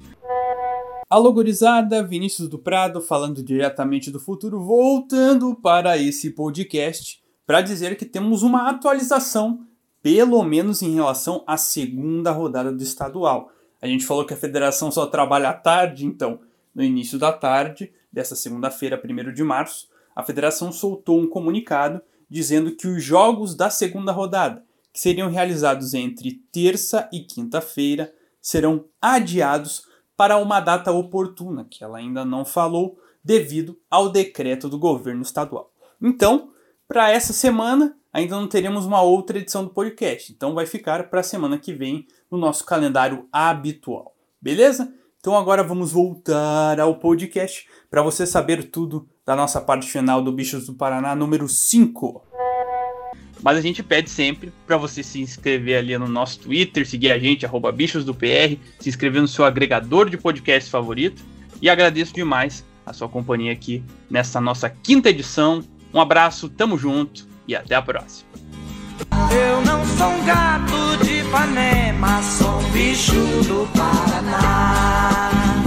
[1.10, 7.97] Alô, gurizada, Vinícius do Prado falando diretamente do futuro, voltando para esse podcast para dizer
[7.97, 9.68] que temos uma atualização,
[10.02, 13.52] pelo menos em relação à segunda rodada do estadual.
[13.82, 16.39] A gente falou que a federação só trabalha à tarde, então,
[16.74, 19.89] no início da tarde dessa segunda-feira, 1 de março,
[20.22, 24.63] a federação soltou um comunicado dizendo que os jogos da segunda rodada,
[24.93, 29.84] que seriam realizados entre terça e quinta-feira, serão adiados
[30.15, 35.72] para uma data oportuna, que ela ainda não falou, devido ao decreto do governo estadual.
[36.01, 36.51] Então,
[36.88, 41.19] para essa semana, ainda não teremos uma outra edição do podcast, então vai ficar para
[41.19, 44.15] a semana que vem no nosso calendário habitual.
[44.41, 44.93] Beleza?
[45.19, 50.32] Então agora vamos voltar ao podcast para você saber tudo da nossa parte final do
[50.32, 52.24] Bichos do Paraná número 5.
[53.43, 57.17] Mas a gente pede sempre para você se inscrever ali no nosso Twitter, seguir a
[57.17, 61.24] gente, arroba bichos do PR, se inscrever no seu agregador de podcast favorito.
[61.61, 65.63] E agradeço demais a sua companhia aqui nessa nossa quinta edição.
[65.93, 68.30] Um abraço, tamo junto e até a próxima.
[69.32, 73.13] Eu não sou um gato de Ipanema, sou um bicho
[73.47, 75.61] do Paraná.